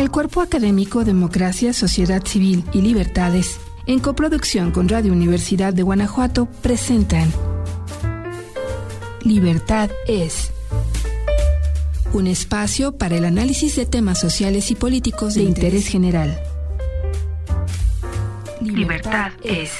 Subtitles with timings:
[0.00, 6.46] El Cuerpo Académico Democracia, Sociedad Civil y Libertades, en coproducción con Radio Universidad de Guanajuato,
[6.46, 7.30] presentan
[9.22, 10.52] Libertad es
[12.14, 16.40] un espacio para el análisis de temas sociales y políticos de, interés general.
[18.62, 19.70] Libertad es.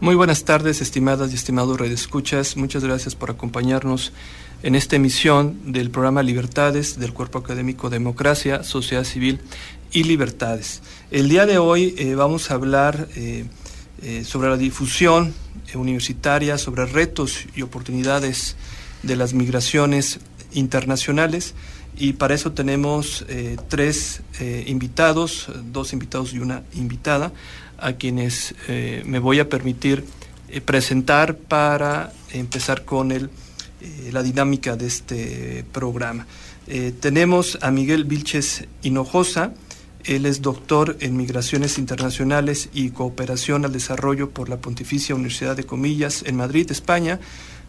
[0.00, 2.56] Muy buenas tardes, estimadas y estimados redescuchas.
[2.56, 4.12] Muchas gracias por acompañarnos
[4.62, 9.40] en esta emisión del programa Libertades del Cuerpo Académico Democracia, Sociedad Civil
[9.90, 10.82] y Libertades.
[11.10, 13.46] El día de hoy eh, vamos a hablar eh,
[14.00, 15.34] eh, sobre la difusión
[15.74, 18.54] universitaria, sobre retos y oportunidades
[19.02, 20.20] de las migraciones
[20.52, 21.54] internacionales
[21.96, 23.26] y para eso tenemos
[23.68, 24.22] tres
[24.66, 27.32] invitados, dos invitados y una invitada
[27.78, 30.04] a quienes eh, me voy a permitir
[30.48, 33.30] eh, presentar para empezar con el,
[33.80, 36.26] eh, la dinámica de este programa.
[37.00, 39.54] tenemos a Miguel Vilches Hinojosa,
[40.04, 45.64] él es doctor en Migraciones Internacionales y Cooperación al Desarrollo por la Pontificia Universidad de
[45.64, 47.20] Comillas en Madrid, España,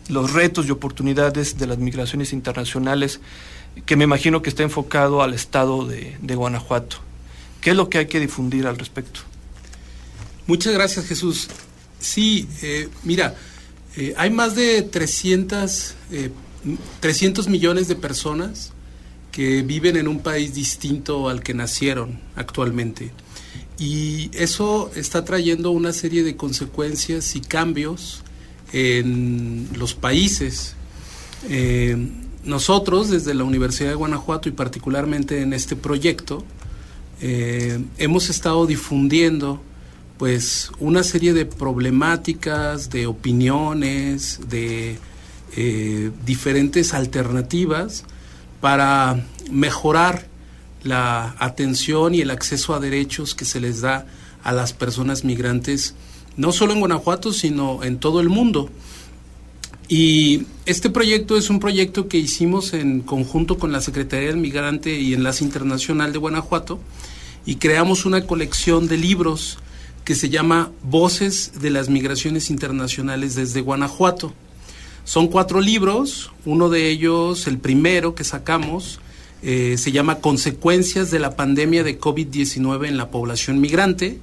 [0.08, 3.20] los retos y oportunidades de las migraciones internacionales,
[3.86, 6.98] que me imagino que está enfocado al estado de, Guanajuato.
[7.62, 9.22] ¿Qué es lo que hay que difundir al respecto?
[10.48, 11.48] Muchas gracias, Jesús.
[12.00, 13.36] Sí, eh, mira,
[13.98, 15.96] eh, hay más de 300,
[17.00, 18.72] 300 millones de personas
[19.32, 23.12] que viven en un país distinto al que nacieron actualmente.
[23.78, 28.22] Y eso está trayendo una serie de consecuencias y cambios
[28.72, 30.76] en los países.
[31.50, 31.98] Eh,
[32.44, 36.44] nosotros, desde la Universidad de Guanajuato y particularmente en este proyecto,
[37.22, 39.62] eh, hemos estado difundiendo
[40.18, 44.98] pues una serie de problemáticas, de opiniones, de
[45.58, 48.06] eh, diferentes alternativas
[48.62, 50.28] para mejorar
[50.86, 54.06] la atención y el acceso a derechos que se les da
[54.44, 55.96] a las personas migrantes,
[56.38, 58.70] no solo en Guanajuato, sino en todo el mundo.
[59.88, 65.00] Y este proyecto es un proyecto que hicimos en conjunto con la Secretaría del Migrante
[65.00, 66.80] y Enlace Internacional de Guanajuato
[67.46, 69.60] y creamos una colección de libros
[70.04, 74.34] que se llama Voces de las Migraciones Internacionales desde Guanajuato.
[75.04, 79.00] Son cuatro libros, uno de ellos, el primero que sacamos,
[79.48, 84.18] eh, se llama Consecuencias de la pandemia de COVID-19 en la población migrante.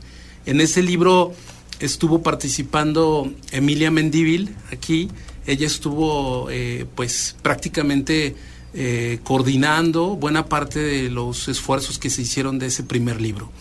[0.47, 1.33] En ese libro
[1.79, 5.11] estuvo participando Emilia Mendívil aquí.
[5.47, 8.35] Ella estuvo eh, pues prácticamente
[8.75, 13.53] eh, coordinando buena parte de los esfuerzos que se hicieron de ese primer libro.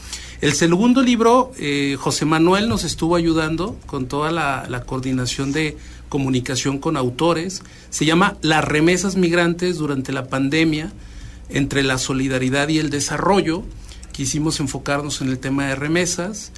[0.42, 1.52] El segundo libro,
[2.00, 5.78] José Manuel nos estuvo ayudando con toda la, coordinación de
[6.10, 7.62] comunicación con autores.
[7.92, 10.92] Se llama Las remesas migrantes durante la pandemia,
[11.54, 13.64] entre la solidaridad y el desarrollo.
[14.12, 16.52] Quisimos enfocarnos en el tema de remesas.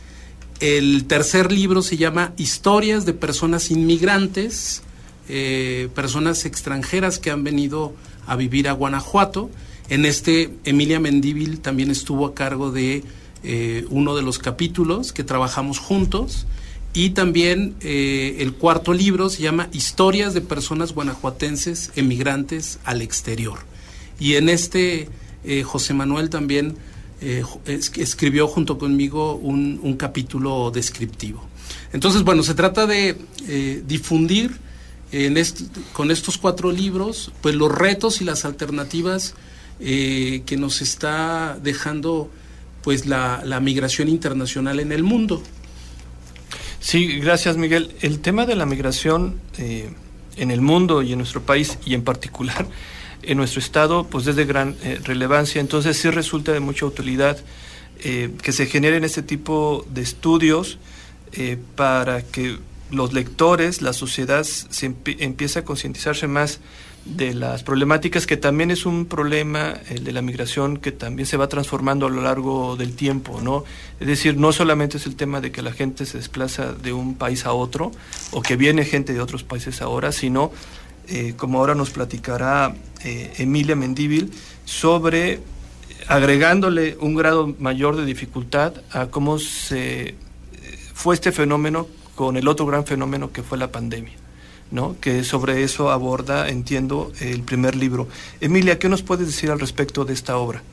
[0.59, 4.81] El tercer libro se llama Historias de personas inmigrantes,
[5.27, 7.93] eh, personas extranjeras que han venido
[8.27, 9.49] a vivir a Guanajuato.
[9.89, 13.03] En este, Emilia Mendívil también estuvo a cargo de
[13.43, 16.47] eh, uno de los capítulos que trabajamos juntos.
[16.93, 23.59] Y también eh, el cuarto libro se llama Historias de personas guanajuatenses emigrantes al exterior.
[24.23, 25.09] Y en este
[25.43, 26.77] eh, José Manuel también
[27.65, 31.45] escribió junto conmigo un, capítulo descriptivo.
[31.93, 33.17] Entonces, bueno, se trata de
[33.87, 34.51] difundir
[35.13, 35.41] en
[35.93, 39.35] con estos cuatro libros, pues los retos y las alternativas
[39.79, 42.29] que nos está dejando
[42.83, 45.41] pues la, migración internacional en el mundo.
[46.79, 47.95] Sí, gracias Miguel.
[48.01, 49.89] El tema de la migración eh,
[50.35, 52.67] en el mundo y en nuestro país y en particular
[53.25, 57.37] en nuestro estado pues es de gran eh, relevancia, entonces sí resulta de mucha utilidad
[57.99, 60.77] eh, que se generen este tipo de estudios
[61.75, 62.59] para que
[62.91, 66.59] los lectores, la sociedad se empiece a concientizarse más
[67.05, 71.35] de las problemáticas, que también es un problema, el de la migración, que también se
[71.35, 73.65] va transformando a lo largo del tiempo, ¿no?
[73.99, 77.15] Es decir, no solamente es el tema de que la gente se desplaza de un
[77.15, 77.91] país a otro,
[78.31, 80.51] o que viene gente de otros países ahora, sino,
[81.07, 84.31] eh, como ahora nos platicará eh, Emilia Mendíbil,
[84.65, 85.39] sobre
[86.07, 90.15] agregándole un grado mayor de dificultad a cómo se eh,
[90.93, 94.13] fue este fenómeno con el otro gran fenómeno que fue la pandemia.
[94.71, 94.95] ¿no?
[94.99, 98.07] que sobre eso aborda, entiendo, el primer libro.
[98.41, 100.63] Emilia, ¿qué nos puedes decir al respecto de esta obra?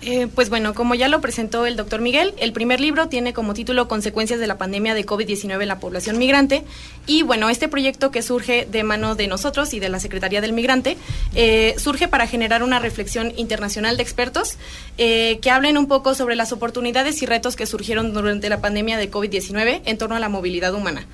[0.00, 3.52] Eh, pues bueno, como ya lo presentó el doctor Miguel, el primer libro tiene como
[3.52, 6.62] título Consecuencias de la pandemia de COVID-19 en la población migrante.
[7.06, 10.52] Y bueno, este proyecto que surge de mano de nosotros y de la Secretaría del
[10.52, 10.96] Migrante,
[11.34, 14.56] eh, surge para generar una reflexión internacional de expertos
[14.98, 18.98] eh, que hablen un poco sobre las oportunidades y retos que surgieron durante la pandemia
[18.98, 21.06] de COVID-19 en torno a la movilidad humana.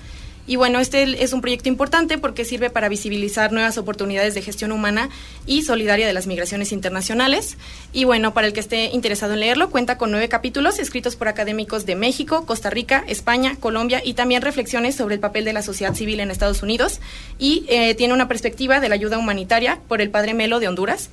[0.46, 4.72] Y bueno, este es un proyecto importante porque sirve para visibilizar nuevas oportunidades de gestión
[4.72, 5.08] humana
[5.46, 7.56] y solidaria de las migraciones internacionales.
[7.92, 11.28] Y bueno, para el que esté interesado en leerlo, cuenta con nueve capítulos escritos por
[11.28, 15.62] académicos de México, Costa Rica, España, Colombia y también reflexiones sobre el papel de la
[15.62, 17.00] sociedad civil en Estados Unidos.
[17.38, 21.08] Y eh, tiene una perspectiva de la ayuda humanitaria por el Padre Melo de Honduras.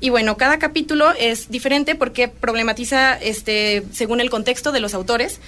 [0.00, 5.40] Y bueno, cada capítulo es diferente porque problematiza, este, según el contexto de los autores,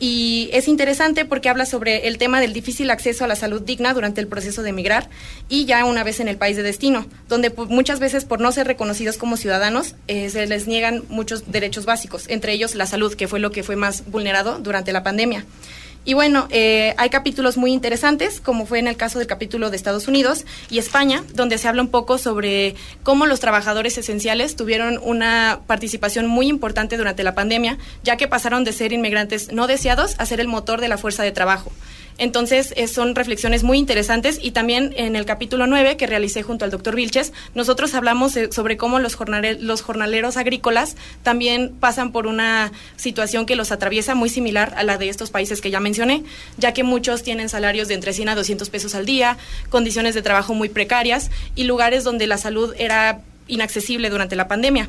[0.00, 3.94] y es interesante porque habla sobre el tema del difícil acceso a la salud digna
[3.94, 5.08] durante el proceso de emigrar
[5.48, 8.66] y ya una vez en el país de destino, donde muchas veces por no ser
[8.66, 13.28] reconocidos como ciudadanos eh, se les niegan muchos derechos básicos, entre ellos la salud, que
[13.28, 15.44] fue lo que fue más vulnerado durante la pandemia.
[16.04, 19.76] Y bueno, eh, hay capítulos muy interesantes, como fue en el caso del capítulo de
[19.76, 25.00] Estados Unidos y España, donde se habla un poco sobre cómo los trabajadores esenciales tuvieron
[25.02, 30.14] una participación muy importante durante la pandemia, ya que pasaron de ser inmigrantes no deseados
[30.18, 31.72] a ser el motor de la fuerza de trabajo.
[32.18, 36.70] Entonces, son reflexiones muy interesantes y también en el capítulo 9 que realicé junto al
[36.70, 39.16] doctor Vilches, nosotros hablamos sobre cómo los,
[39.58, 44.98] los jornaleros agrícolas también pasan por una situación que los atraviesa muy similar a la
[44.98, 46.22] de estos países que ya mencioné,
[46.56, 49.36] ya que muchos tienen salarios de entre 100 a 200 pesos al día,
[49.68, 54.88] condiciones de trabajo muy precarias y lugares donde la salud era inaccesible durante la pandemia.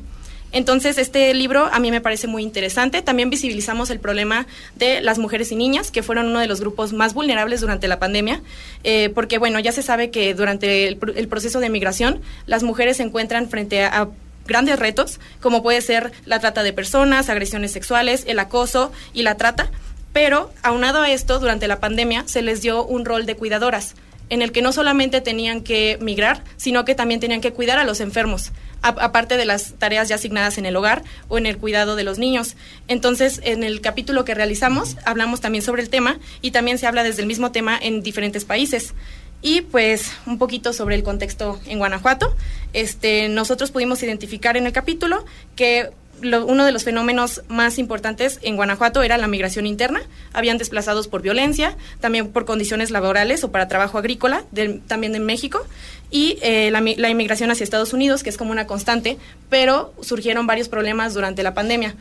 [0.51, 3.01] Entonces, este libro a mí me parece muy interesante.
[3.01, 6.93] También visibilizamos el problema de las mujeres y niñas, que fueron uno de los grupos
[6.93, 8.41] más vulnerables durante la pandemia,
[8.83, 10.97] eh, porque, bueno, ya se sabe que durante el,
[11.27, 14.07] proceso de migración, las mujeres se encuentran frente a,
[14.47, 19.35] grandes retos, como puede ser la trata de personas, agresiones sexuales, el acoso y la
[19.35, 19.71] trata.
[20.13, 23.95] Pero, aunado a esto, durante la pandemia se les dio un rol de cuidadoras
[24.29, 27.83] en el que no solamente tenían que migrar, sino que también tenían que cuidar a
[27.83, 28.51] los enfermos,
[28.85, 32.19] aparte de las tareas ya asignadas en el hogar o en el cuidado de los
[32.19, 32.55] niños.
[32.87, 37.03] Entonces, en el capítulo que realizamos, hablamos también sobre el tema y también se habla
[37.03, 38.93] desde el mismo tema en diferentes países.
[39.41, 42.35] Y pues un poquito sobre el contexto en Guanajuato.
[42.73, 45.25] Este, nosotros pudimos identificar en el capítulo
[45.55, 45.91] que
[46.22, 50.01] uno de los fenómenos más importantes en Guanajuato era la migración interna.
[50.34, 54.43] Habían desplazados por violencia, también por condiciones laborales o para trabajo agrícola,
[54.88, 55.65] también en México,
[56.12, 59.17] y eh, la, inmigración hacia Estados Unidos, que es como una constante,
[59.50, 61.95] pero surgieron varios problemas durante la pandemia,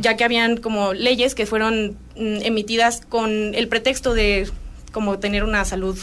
[0.00, 4.50] ya que habían como leyes que fueron mm, emitidas con el pretexto de
[4.92, 5.98] como tener una salud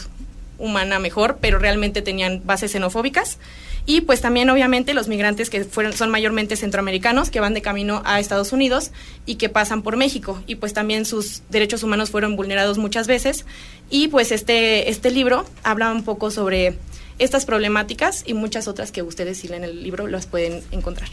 [0.58, 3.38] humana mejor, pero realmente tenían bases xenofóbicas.
[3.88, 8.02] Y pues también obviamente los migrantes que fueron, son mayormente centroamericanos, que van de camino
[8.04, 8.90] a Estados Unidos
[9.24, 10.42] y que pasan por México.
[10.46, 13.46] Y pues también sus derechos humanos fueron vulnerados muchas veces.
[13.88, 16.76] Y pues este, este libro habla un poco sobre
[17.18, 21.08] estas problemáticas y muchas otras que ustedes si leen el libro las pueden encontrar.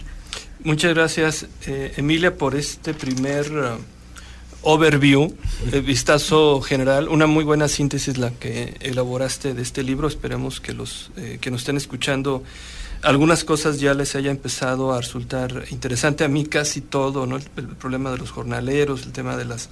[0.60, 3.78] Muchas gracias, eh, Emilia, por este primer uh,
[4.66, 5.32] overview,
[5.72, 10.08] el vistazo general, una muy buena síntesis la que elaboraste de este libro.
[10.08, 12.44] Esperemos que los eh, que nos estén escuchando
[13.04, 17.38] algunas cosas ya les haya empezado a resultar interesante a mí casi todo, ¿no?
[17.38, 19.70] El, el, problema de los jornaleros, el tema de las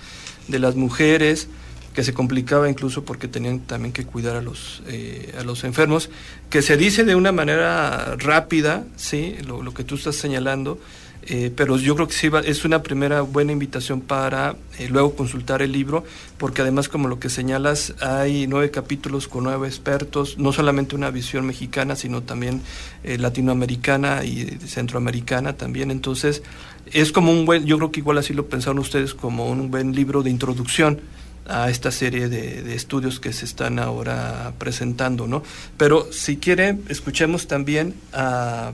[0.47, 1.47] de las mujeres
[1.95, 6.11] que se complicaba incluso porque tenían también que cuidar a los eh, a los enfermos,
[6.51, 10.79] que se dice de una manera rápida, sí, lo, lo que tú estás señalando,
[11.25, 15.61] eh, pero yo creo que sí es una primera buena invitación para eh, luego consultar
[15.61, 16.03] el libro,
[16.37, 21.11] porque además, como lo que señalas, hay nueve capítulos con nueve expertos, no solamente una
[21.11, 22.61] visión mexicana, sino también
[23.03, 25.91] eh, latinoamericana y centroamericana también.
[25.91, 26.43] Entonces,
[26.91, 29.95] es como un buen, yo creo que igual así lo pensaron ustedes, como un buen
[29.95, 30.99] libro de introducción
[31.47, 35.43] a esta serie de, de, estudios que se están ahora presentando, ¿no?
[35.77, 38.73] Pero si quiere, escuchemos también a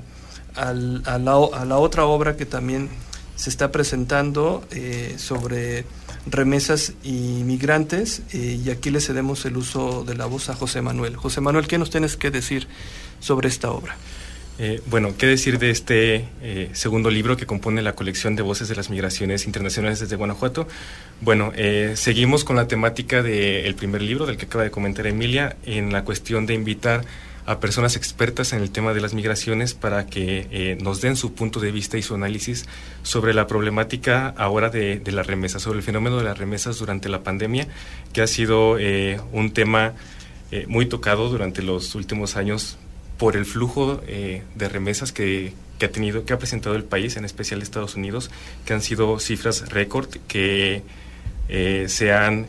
[0.59, 0.73] a,
[1.17, 2.89] la, otra obra que también
[3.35, 5.85] se está presentando eh, sobre
[6.25, 10.81] remesas y migrantes eh, y aquí le cedemos el uso de la voz a José
[10.81, 11.15] Manuel.
[11.15, 12.67] José Manuel, ¿qué nos tienes que decir
[13.21, 13.95] sobre esta obra?
[14.61, 16.27] Eh, bueno, ¿qué decir de este
[16.73, 20.67] segundo libro que compone la colección de voces de las migraciones internacionales desde Guanajuato?
[21.21, 21.53] Bueno,
[21.93, 26.03] seguimos con la temática del primer libro, del que acaba de comentar Emilia, en la
[26.03, 27.05] cuestión de invitar
[27.49, 31.33] a personas expertas en el tema de las migraciones para que eh, nos den su
[31.33, 32.67] punto de vista y su análisis
[33.01, 37.09] sobre la problemática ahora de, de las remesas, sobre el fenómeno de las remesas durante
[37.09, 37.67] la pandemia,
[38.13, 39.93] que ha sido eh, un tema
[40.51, 42.77] eh, muy tocado durante los últimos años
[43.17, 47.25] por el flujo de remesas que, que, ha tenido, que ha presentado el país, en
[47.25, 48.29] especial Estados Unidos,
[48.63, 50.83] que han sido cifras récord que
[51.87, 52.47] se han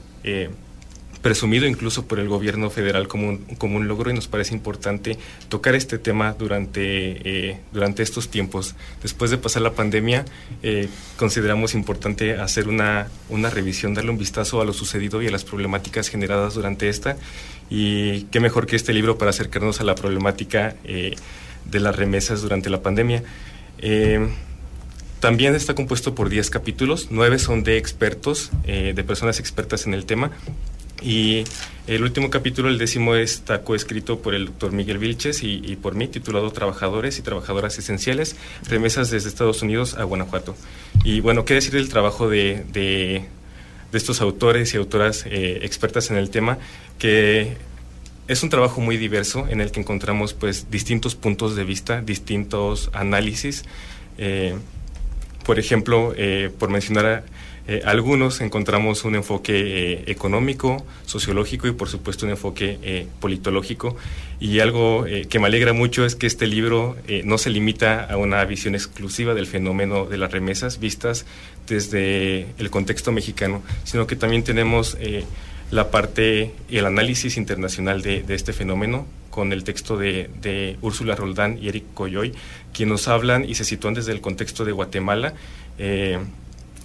[1.23, 5.19] presumido incluso por el gobierno federal como un, como un logro y nos parece importante
[5.49, 8.75] tocar este tema durante, eh, durante estos tiempos.
[9.03, 10.25] Después de pasar la pandemia,
[10.63, 15.31] eh, consideramos importante hacer una, una revisión, darle un vistazo a lo sucedido y a
[15.31, 17.17] las problemáticas generadas durante esta.
[17.69, 21.15] Y qué mejor que este libro para acercarnos a la problemática eh,
[21.67, 23.23] de las remesas durante la pandemia.
[25.21, 30.07] También está compuesto por 10 capítulos, 9 son de expertos, de personas expertas en el
[30.07, 30.31] tema,
[31.03, 31.45] y
[31.87, 36.07] el último capítulo, el décimo, está coescrito por el doctor Miguel Vilches y, por mí,
[36.07, 38.37] titulado Trabajadores y Trabajadoras Esenciales,
[38.69, 40.55] remesas desde Estados Unidos a Guanajuato.
[41.03, 43.25] Y bueno, ¿qué decir del trabajo de, de,
[43.93, 46.59] estos autores y autoras eh, expertas en el tema?
[46.99, 47.57] Que
[48.29, 52.91] es un trabajo muy diverso en el que encontramos pues distintos puntos de vista, distintos
[52.93, 53.65] análisis.
[54.19, 54.55] Eh,
[55.51, 57.25] por ejemplo, eh, por mencionar
[57.67, 63.97] eh, algunos encontramos un enfoque eh, económico, sociológico y por supuesto un enfoque politológico.
[64.39, 68.45] Y algo que me alegra mucho es que este libro no se limita a una
[68.45, 71.27] visión exclusiva del fenómeno de las remesas vistas
[71.67, 74.97] desde el contexto mexicano, sino que también tenemos
[75.73, 81.15] la parte y el análisis internacional de, este fenómeno con el texto de, de Úrsula
[81.15, 82.35] Roldán y Eric Coyoy,
[82.73, 85.35] quienes nos hablan y se sitúan desde el contexto de Guatemala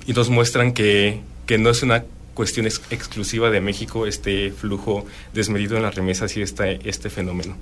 [0.07, 5.77] y nos muestran que, que no es una cuestión exclusiva de México este flujo desmedido
[5.77, 7.55] en las remesas y este, este fenómeno.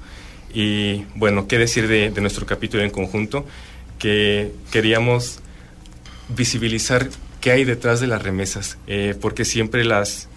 [0.53, 3.45] Y bueno, ¿qué decir de, de nuestro capítulo en conjunto?
[3.97, 5.39] Que queríamos
[6.29, 7.09] visibilizar
[7.39, 10.27] qué hay detrás de las remesas, eh, porque siempre las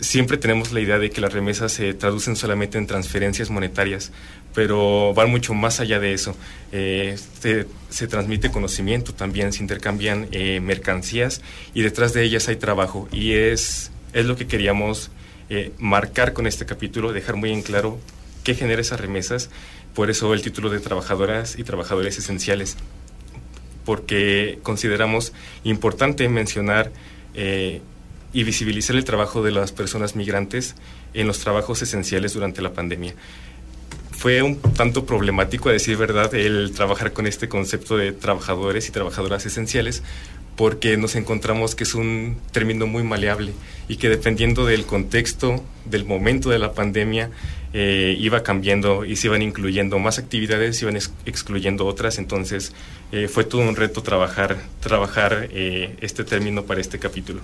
[0.00, 4.12] siempre tenemos la idea de que las remesas se traducen solamente en transferencias monetarias,
[4.54, 6.36] pero van mucho más allá de eso.
[6.72, 7.16] Eh,
[7.90, 11.42] se, transmite conocimiento también, se intercambian eh, mercancías
[11.74, 13.08] y detrás de ellas hay trabajo.
[13.12, 15.10] Y es, es lo que queríamos
[15.50, 17.98] eh, marcar con este capítulo, dejar muy en claro
[18.42, 19.50] qué genera esas remesas.
[19.94, 22.76] Por eso el título de Trabajadoras y Trabajadores Esenciales,
[23.84, 25.32] porque consideramos
[25.64, 26.92] importante mencionar
[28.32, 30.74] y visibilizar el trabajo de las personas migrantes
[31.14, 33.14] en los trabajos esenciales durante la pandemia
[34.20, 38.92] fue un tanto problemático, a decir verdad, el trabajar con este concepto de trabajadores y
[38.92, 40.02] trabajadoras esenciales,
[40.56, 43.54] porque nos encontramos que es un término muy maleable
[43.88, 47.30] y que dependiendo del contexto, del momento de la pandemia,
[47.72, 52.74] eh, iba cambiando y se iban incluyendo más actividades, se iban excluyendo otras, entonces
[53.12, 57.40] eh, fue todo un reto trabajar, trabajar eh, este término para este capítulo.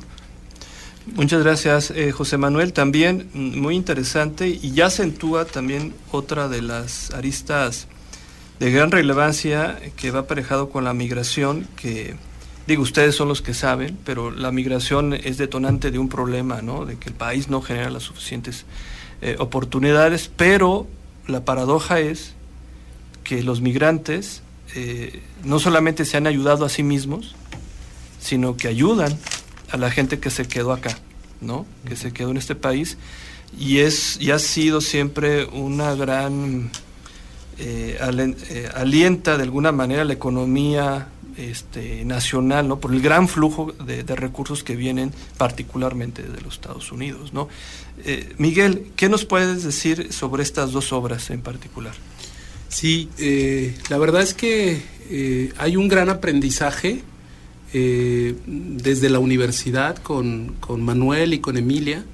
[1.14, 2.72] Muchas gracias, José Manuel.
[2.72, 7.86] También muy interesante y ya acentúa también otra de las aristas
[8.58, 12.14] de gran relevancia que va aparejado con la migración, que
[12.66, 16.84] digo, ustedes son los que saben, pero la migración es detonante de un problema, ¿no?
[16.84, 18.64] De que el país no genera las suficientes
[19.20, 20.86] eh, oportunidades, pero
[21.26, 22.34] la paradoja es
[23.24, 24.42] que los migrantes
[24.74, 27.34] eh, no solamente se han ayudado a sí mismos,
[28.20, 29.16] sino que ayudan
[29.70, 30.98] a la gente que se quedó acá,
[31.40, 31.66] ¿no?
[31.88, 32.96] Que se quedó en este país
[33.58, 36.70] y es y ha sido siempre una gran
[37.58, 37.98] eh,
[38.74, 42.80] alienta de alguna manera la economía este, nacional, ¿no?
[42.80, 47.48] Por el gran flujo de, recursos que vienen particularmente de los Estados Unidos, ¿no?
[48.04, 51.94] Eh, Miguel, ¿qué nos puedes decir sobre estas dos obras en particular?
[52.68, 57.02] Sí, eh, la verdad es que eh, hay un gran aprendizaje
[57.72, 62.04] desde la universidad con, con, Manuel y con Emilia,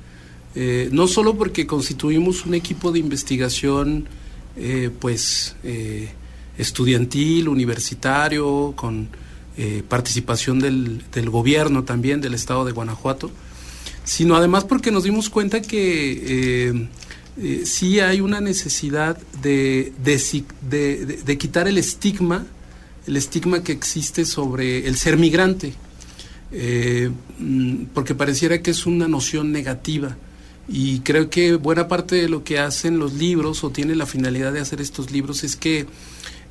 [0.90, 4.06] no solo porque constituimos un equipo de investigación,
[4.98, 5.54] pues
[6.58, 9.08] estudiantil, universitario, con
[9.56, 13.30] eh, participación del, del, gobierno también del estado de Guanajuato,
[14.02, 16.88] sino además porque nos dimos cuenta que eh,
[17.38, 22.46] eh, sí hay una necesidad de, de, quitar el estigma,
[23.06, 25.74] el estigma que existe sobre el ser migrante,
[26.50, 30.16] mm, porque pareciera que es una noción negativa.
[30.68, 34.52] Y creo que buena parte de lo que hacen los libros o tiene la finalidad
[34.52, 35.86] de hacer estos libros es que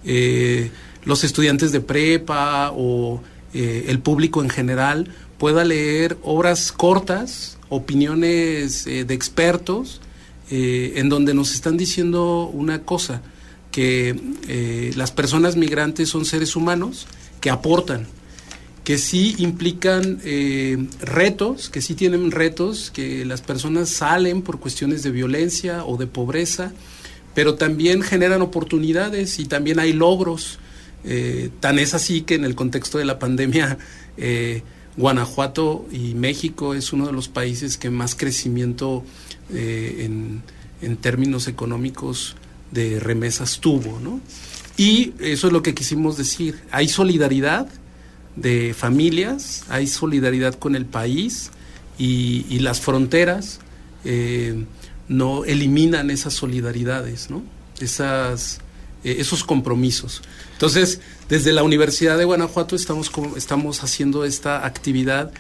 [0.03, 0.70] eh,
[1.05, 3.22] los estudiantes de prepa o
[3.53, 10.01] eh, el público en general pueda leer obras cortas, opiniones eh, de expertos,
[10.53, 13.22] en donde nos están diciendo una cosa,
[13.71, 17.07] que las personas migrantes son seres humanos
[17.39, 18.05] que aportan,
[18.83, 20.19] que sí implican
[21.01, 26.07] retos, que sí tienen retos, que las personas salen por cuestiones de violencia o de
[26.07, 26.74] pobreza,
[27.33, 30.59] pero también generan oportunidades y también hay logros.
[31.03, 33.77] Eh, tan es así que en el contexto de la pandemia,
[34.17, 34.63] eh,
[34.98, 39.03] Guanajuato y México es uno de los países que más crecimiento
[39.53, 40.43] eh, en,
[40.81, 42.35] en, términos económicos
[42.72, 44.22] de remesas tuvo, ¿no?
[44.77, 46.62] Y eso es lo que quisimos decir.
[46.72, 47.68] Hay solidaridad
[48.36, 51.51] de familias, hay solidaridad con el país
[51.98, 53.60] y, las fronteras
[55.12, 57.44] no eliminan esas solidaridades, ¿no?
[57.79, 58.60] Esas,
[59.03, 60.22] eh, esos compromisos.
[60.53, 65.31] Entonces, desde la Universidad de Guanajuato estamos, estamos haciendo esta actividad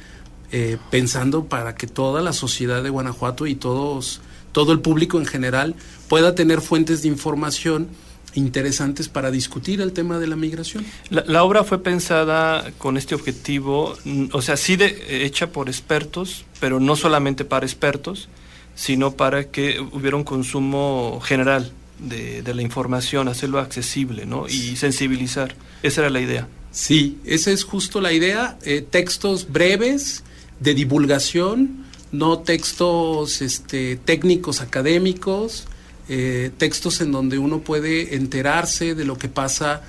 [0.51, 4.19] eh, pensando para que toda la sociedad de Guanajuato y todos,
[4.51, 5.75] todo el público en general
[6.11, 7.87] pueda tener fuentes de información
[8.33, 10.85] interesantes para discutir el tema de la migración.
[11.09, 13.97] La, obra fue pensada con este objetivo,
[14.33, 18.27] o sea, sí de, hecha por expertos, pero no solamente para expertos,
[18.75, 24.49] sino para que hubiera un consumo general de, la información, hacerlo accesible ¿no?
[24.49, 25.55] y sensibilizar.
[25.81, 26.45] Esa era la idea.
[26.71, 28.57] Sí, esa es justo la idea.
[28.63, 30.25] Eh, textos breves
[30.59, 35.67] de divulgación, no textos este, técnicos académicos,
[36.13, 39.81] eh, textos en donde uno puede enterarse de lo que pasa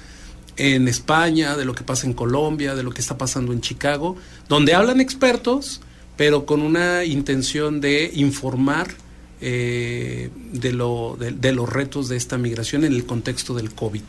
[0.56, 4.16] en España, de lo que pasa en Colombia, de lo que está pasando en Chicago,
[4.48, 5.80] donde hablan expertos,
[6.16, 8.94] pero con una intención de informar
[9.40, 14.02] eh, de, lo, de, los retos de esta migración en el contexto del COVID.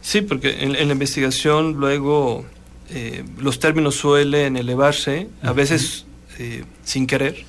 [0.00, 2.46] Sí, porque en, la investigación luego
[2.90, 6.06] eh, los términos suelen elevarse, a veces
[6.38, 7.44] eh, sin querer,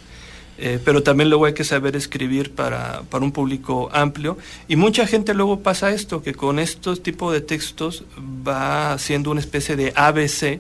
[0.83, 4.37] pero también luego hay que saber escribir para, para, un público amplio.
[4.67, 9.39] Y mucha gente luego pasa esto, que con estos tipos de textos va haciendo una
[9.39, 10.59] especie de ABC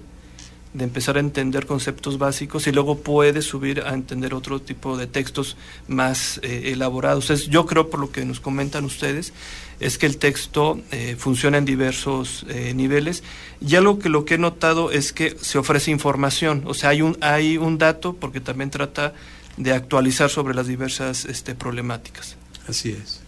[0.73, 5.07] de empezar a entender conceptos básicos y luego puede subir a entender otro tipo de
[5.07, 5.57] textos
[5.87, 7.31] más eh, elaborados.
[7.31, 9.33] Es, yo creo, por lo que nos comentan ustedes,
[9.79, 13.23] es que el texto eh, funciona en diversos eh, niveles
[13.65, 17.01] y algo que lo que he notado es que se ofrece información, o sea, hay
[17.01, 19.13] un, hay un dato porque también trata
[19.59, 22.37] de actualizar sobre las diversas este, problemáticas.
[22.67, 23.19] Así es.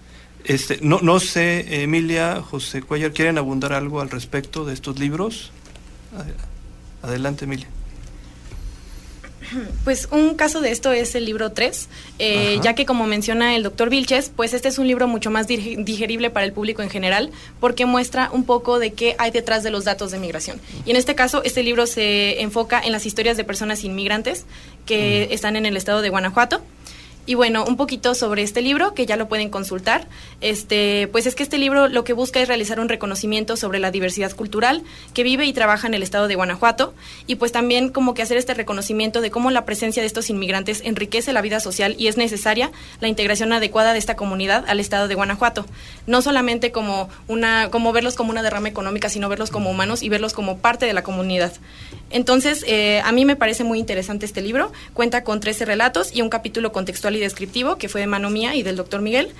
[0.46, 5.52] Este, no, no sé, Emilia, José Cuellar, ¿quieren abundar algo al respecto de estos libros?
[7.04, 7.68] Adelante, Emilia.
[9.84, 13.64] Pues un caso de esto es el libro 3, eh, ya que como menciona el
[13.64, 17.32] doctor Vilches, pues este es un libro mucho más digerible para el público en general,
[17.60, 20.60] porque muestra un poco de qué hay detrás de los datos de migración.
[20.86, 24.46] Y en este caso, este libro se enfoca en las historias de personas inmigrantes
[24.86, 26.62] que están en el estado de Guanajuato.
[27.26, 30.08] Y bueno, un poquito sobre este libro, que ya lo pueden consultar.
[30.42, 33.92] Este, pues es que este libro lo que busca es realizar un reconocimiento sobre la
[33.92, 36.96] diversidad cultural que vive y trabaja en el estado de Guanajuato
[37.28, 40.82] y pues también como que hacer este reconocimiento de cómo la presencia de estos inmigrantes
[40.84, 45.08] enriquece la vida social y es necesaria la integración adecuada de esta comunidad al estado
[45.08, 45.66] de Guanajuato.
[46.08, 50.10] No solamente como una como verlos como una derrama económica, sino verlos como humanos y
[50.10, 51.54] verlos como parte de la comunidad.
[52.12, 54.72] Entonces, eh, a mí me parece muy interesante este libro.
[54.94, 58.56] Cuenta con 13 relatos y un capítulo contextual y descriptivo que fue de mano mía
[58.56, 59.32] y del doctor Miguel.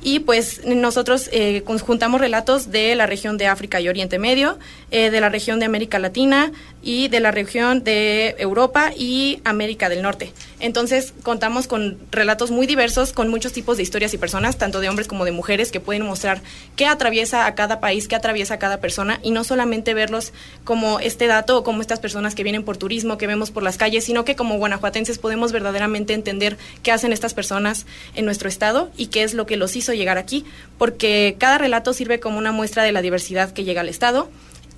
[0.00, 4.58] Y pues nosotros eh, conjuntamos relatos de la región de África y Oriente Medio,
[4.90, 9.88] eh, de la región de América Latina y de la región de Europa y América
[9.88, 10.32] del Norte.
[10.60, 14.88] Entonces contamos con relatos muy diversos, con muchos tipos de historias y personas, tanto de
[14.88, 16.40] hombres como de mujeres, que pueden mostrar
[16.76, 20.32] qué atraviesa a cada país, qué atraviesa a cada persona, y no solamente verlos
[20.64, 23.76] como este dato o como estas personas que vienen por turismo, que vemos por las
[23.76, 28.90] calles, sino que como guanajuatenses podemos verdaderamente entender qué hacen estas personas en nuestro estado
[28.96, 30.44] y qué es lo que los hizo llegar aquí,
[30.78, 34.28] porque cada relato sirve como una muestra de la diversidad que llega al Estado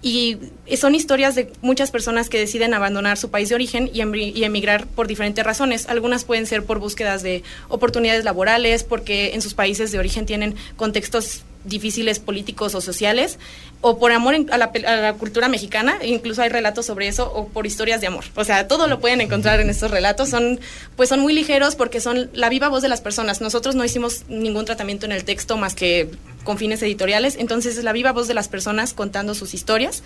[0.03, 0.39] y
[0.77, 5.07] son historias de muchas personas que deciden abandonar su país de origen y, emigrar por
[5.07, 5.89] diferentes razones.
[5.89, 10.55] Algunas pueden ser por búsquedas de oportunidades laborales, porque en sus países de origen tienen
[10.77, 13.39] contextos difíciles políticos o sociales,
[13.81, 18.01] o por amor a la, cultura mexicana, incluso hay relatos sobre eso, o por historias
[18.01, 18.25] de amor.
[18.35, 20.29] O sea, todo lo pueden encontrar en estos relatos.
[20.29, 20.61] Son,
[20.97, 23.41] pues son muy ligeros porque son la viva voz de las personas.
[23.41, 26.11] Nosotros no hicimos ningún tratamiento en el texto más que
[26.45, 30.03] con fines editoriales, entonces es la viva voz de las personas contando sus historias.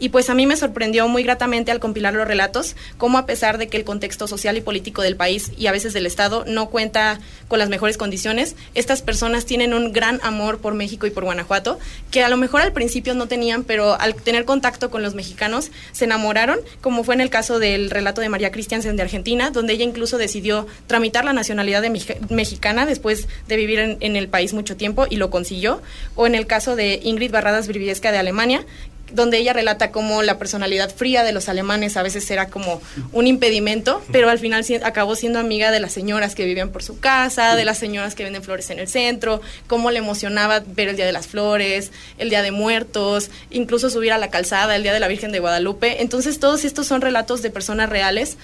[0.00, 3.58] Y pues a mí me sorprendió muy gratamente al compilar los relatos, cómo a pesar
[3.58, 6.70] de que el contexto social y político del país y a veces del Estado no
[6.70, 11.24] cuenta con las mejores condiciones, estas personas tienen un gran amor por México y por
[11.24, 11.78] Guanajuato,
[12.10, 15.70] que a lo mejor al principio no tenían, pero al tener contacto con los mexicanos
[15.92, 19.74] se enamoraron, como fue en el caso del relato de María Christiansen de Argentina, donde
[19.74, 21.90] ella incluso decidió tramitar la nacionalidad de
[22.30, 25.82] mexicana después de vivir en, en, el país mucho tiempo y lo consiguió,
[26.14, 28.64] o en el caso de Ingrid Barradas Briviesca de Alemania,
[29.12, 32.80] donde ella relata cómo la personalidad fría de los alemanes a veces era como
[33.12, 37.00] un impedimento, pero al final acabó siendo amiga de las señoras que vivían por su
[37.00, 40.96] casa, de las señoras que venden flores en el centro, cómo le emocionaba ver el
[40.96, 44.92] Día de las Flores, el Día de Muertos, incluso subir a la calzada, el Día
[44.92, 46.02] de la Virgen de Guadalupe.
[46.02, 48.36] Entonces todos estos son relatos de personas reales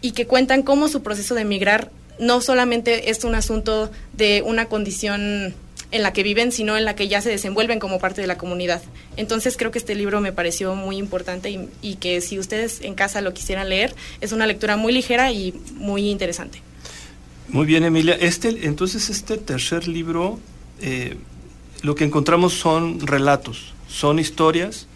[0.00, 4.66] y que cuentan cómo su proceso de emigrar no solamente es un asunto de una
[4.66, 5.54] condición
[5.92, 8.38] en la que viven, sino en la que ya se desenvuelven como parte de la
[8.38, 8.82] comunidad.
[9.16, 13.20] Entonces creo que este libro me pareció muy importante y, que si ustedes en casa
[13.20, 16.62] lo quisieran leer, es una lectura muy ligera y muy interesante.
[17.48, 18.14] Muy bien, Emilia.
[18.14, 20.40] Este, entonces, este tercer libro,
[20.80, 21.16] eh,
[21.82, 24.86] lo que encontramos son relatos, son historias,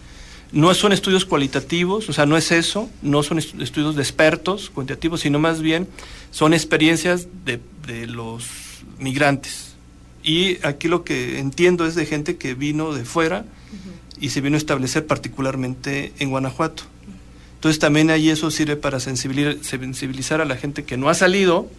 [0.52, 5.20] no son estudios cualitativos, o sea, no es eso, no son estudios de expertos cuantitativos,
[5.20, 5.87] sino más bien
[6.30, 8.46] son experiencias de, de los
[8.98, 9.65] migrantes
[10.26, 13.44] y aquí lo que entiendo es de gente que vino de fuera
[14.20, 16.82] y se vino a establecer particularmente en Guanajuato.
[17.54, 21.70] Entonces también ahí eso sirve para sensibilizar a la gente que no ha salido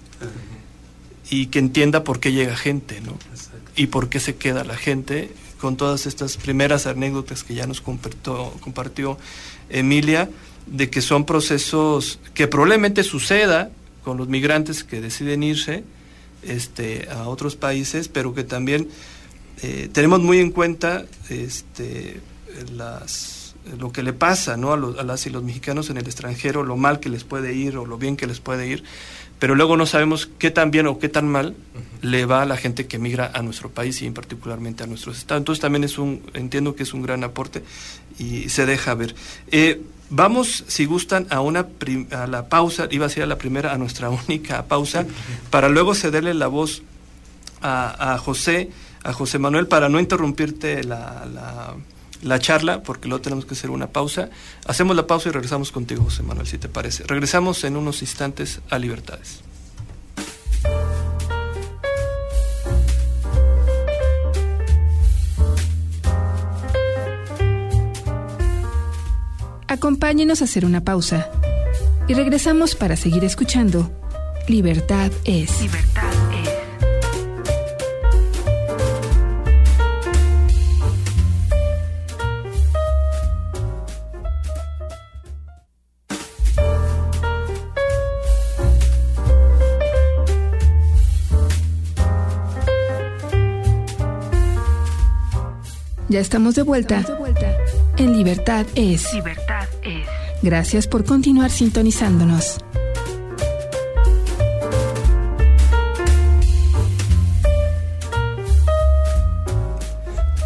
[1.30, 3.18] y que entienda por qué llega gente, ¿no?
[3.76, 5.30] Y por qué se queda la gente
[5.60, 9.18] con todas estas primeras anécdotas que ya nos compartió, compartió
[9.70, 10.30] Emilia,
[10.68, 13.72] de que son procesos que probablemente suceda
[14.06, 15.84] con los migrantes que deciden irse,
[16.48, 18.88] este, a otros países, pero que también
[19.62, 22.20] eh, tenemos muy en cuenta este,
[22.74, 24.74] las, lo que le pasa ¿no?
[24.74, 27.54] a, los, a las y los mexicanos en el extranjero, lo mal que les puede
[27.54, 28.84] ir o lo bien que les puede ir,
[29.40, 31.56] pero luego no sabemos qué tan bien o qué tan mal
[32.02, 35.18] le va a la gente que migra a nuestro país y en particularmente a nuestros
[35.18, 35.42] estados.
[35.42, 37.64] Entonces también es un, entiendo que es un gran aporte
[38.18, 39.16] y se deja ver.
[39.52, 41.68] Eh, Vamos, si gustan, a, una
[42.12, 45.06] a la pausa, iba a ser a la primera, a nuestra única pausa,
[45.50, 46.84] para luego cederle la voz
[47.62, 48.70] a, José,
[49.04, 51.76] a José Manuel, para no interrumpirte la,
[52.22, 54.30] la, charla, porque luego tenemos que hacer una pausa.
[54.66, 57.04] Hacemos la pausa y regresamos contigo, José Manuel, si te parece.
[57.06, 59.42] Regresamos en unos instantes a Libertades.
[69.68, 71.30] acompáñenos a hacer una pausa
[72.08, 73.92] y regresamos para seguir escuchando
[74.48, 75.62] Libertad es.
[75.62, 76.04] Libertad.
[96.10, 97.00] Ya estamos de vuelta.
[97.00, 97.57] Estamos de vuelta
[97.98, 99.12] en Libertad es.
[99.12, 100.08] Libertad es.
[100.44, 102.60] Gracias por continuar sintonizándonos.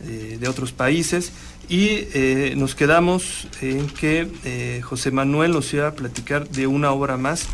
[0.04, 1.32] de otros países.
[1.70, 2.08] Y
[2.56, 7.48] nos quedamos en que José Manuel nos iba a platicar de una obra más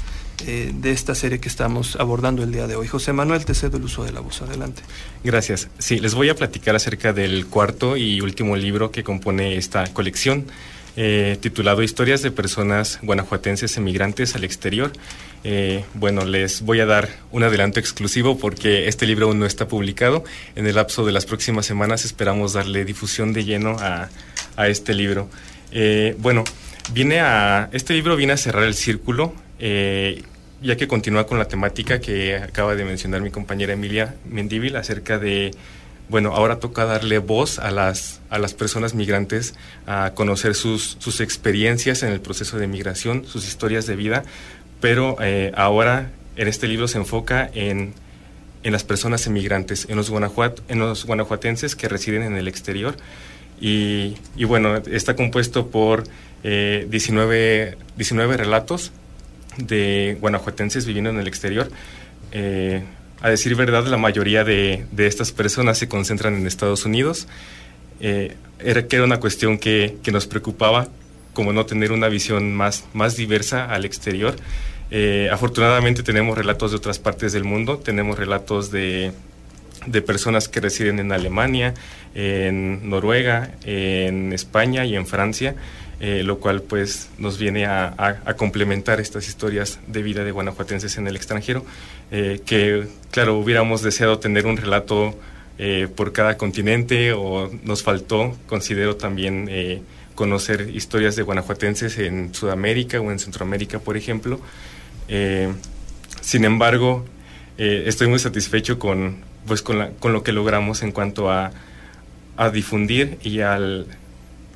[0.47, 2.87] eh, de esta serie que estamos abordando el día de hoy.
[2.87, 4.41] José Manuel, te cedo el uso de la voz.
[4.41, 4.81] Adelante.
[5.23, 5.67] Gracias.
[5.79, 10.45] Sí, les voy a platicar acerca del cuarto y último libro que compone esta colección.
[11.01, 14.91] Eh, titulado Historias de personas guanajuatenses emigrantes al exterior.
[15.45, 19.69] Eh, bueno, les voy a dar un adelanto exclusivo porque este libro aún no está
[19.69, 20.25] publicado.
[20.57, 24.09] En el lapso de las próximas semanas esperamos darle difusión de lleno a,
[24.57, 25.29] a este libro.
[26.17, 26.43] bueno,
[26.91, 30.23] viene a, este libro viene a cerrar el círculo eh,
[30.61, 35.17] ya que continúa con la temática que acaba de mencionar mi compañera Emilia Mendívil acerca
[35.17, 35.51] de,
[36.09, 39.53] bueno, ahora toca darle voz a las, a las personas migrantes,
[39.85, 44.23] a conocer sus, sus experiencias en el proceso de migración, sus historias de vida,
[44.81, 47.93] pero eh, ahora en este libro se enfoca en,
[48.63, 52.97] en las personas emigrantes, en los, guanajuat, en los guanajuatenses que residen en el exterior.
[53.61, 56.05] Y, y bueno, está compuesto por
[56.43, 58.91] eh, 19, 19 relatos
[59.57, 61.69] de guanajuatenses viviendo en el exterior.
[62.31, 62.83] Eh,
[63.21, 67.27] a decir verdad, la mayoría de, estas personas se concentran en Estados Unidos.
[67.99, 70.87] Eh, era que era una cuestión que, nos preocupaba,
[71.33, 74.35] como no tener una visión más, más diversa al exterior.
[74.91, 79.11] Eh, afortunadamente tenemos relatos de otras partes del mundo, tenemos relatos de,
[79.85, 81.73] de personas que residen en Alemania,
[82.15, 85.55] en Noruega, en España y en Francia.
[86.01, 91.07] Eh, lo cual pues nos viene a, complementar estas historias de vida de guanajuatenses en
[91.07, 91.65] el extranjero,
[92.09, 95.13] eh, que claro, hubiéramos deseado tener un relato
[95.57, 99.49] eh, por cada continente o nos faltó, considero también
[100.15, 104.39] conocer historias de guanajuatenses en Sudamérica o en Centroamérica, por ejemplo.
[106.21, 107.05] sin embargo,
[107.57, 111.51] estoy muy satisfecho con, pues, con, lo que logramos en cuanto a
[112.53, 113.85] difundir y al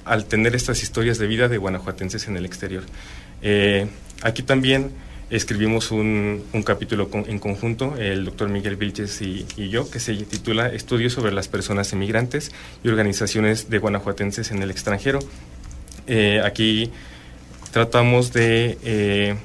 [0.06, 2.84] al tener estas historias de vida de guanajuatenses en el exterior.
[3.42, 3.88] Eh,
[4.22, 4.92] aquí también
[5.30, 11.14] escribimos un, capítulo en conjunto, el doctor Miguel Vilches y, yo, que se titula Estudios
[11.14, 12.52] sobre las personas emigrantes
[12.84, 15.20] y organizaciones de guanajuatenses en el extranjero.
[16.06, 16.92] Eh, aquí
[17.72, 19.36] tratamos de eh,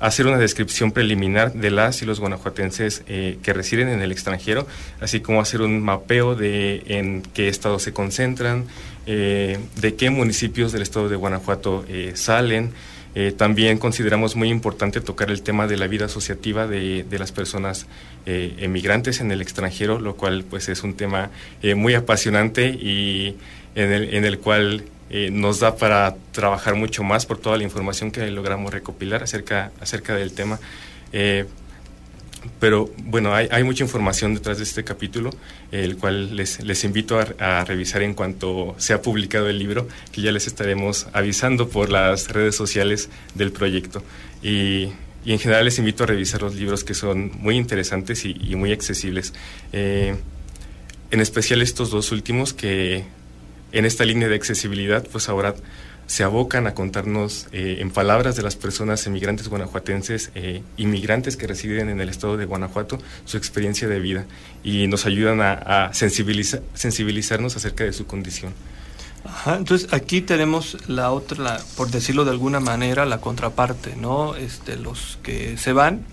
[0.00, 4.66] hacer una descripción preliminar de las y los guanajuatenses que residen en el extranjero,
[5.00, 8.66] así como hacer un mapeo de en qué estados se concentran,
[9.10, 12.72] eh, de qué municipios del estado de Guanajuato eh, salen.
[13.14, 17.86] Eh, también consideramos muy importante tocar el tema de la vida asociativa de, las personas
[18.26, 21.30] emigrantes en el extranjero, lo cual pues es un tema
[21.74, 23.36] muy apasionante y
[23.74, 24.84] en el, en el cual
[25.32, 30.14] nos da para trabajar mucho más por toda la información que logramos recopilar acerca, acerca
[30.14, 30.60] del tema.
[32.60, 35.30] Pero bueno, hay, hay, mucha información detrás de este capítulo,
[35.72, 40.32] el cual les, les invito a, revisar en cuanto sea publicado el libro, que ya
[40.32, 44.02] les estaremos avisando por las redes sociales del proyecto.
[44.42, 44.88] Y,
[45.24, 48.72] y en general les invito a revisar los libros que son muy interesantes y, muy
[48.72, 49.34] accesibles.
[49.72, 50.16] Eh,
[51.10, 53.04] en especial estos dos últimos que
[53.72, 55.54] en esta línea de accesibilidad, pues ahora
[56.08, 61.46] se abocan a contarnos eh, en palabras de las personas emigrantes guanajuatenses, eh, inmigrantes que
[61.46, 64.24] residen en el estado de Guanajuato, su experiencia de vida
[64.64, 68.54] y nos ayudan a, sensibilizarnos acerca de su condición.
[69.46, 74.34] entonces aquí tenemos la otra, por decirlo de alguna manera, la contraparte, ¿no?
[74.34, 76.04] Este, los que se van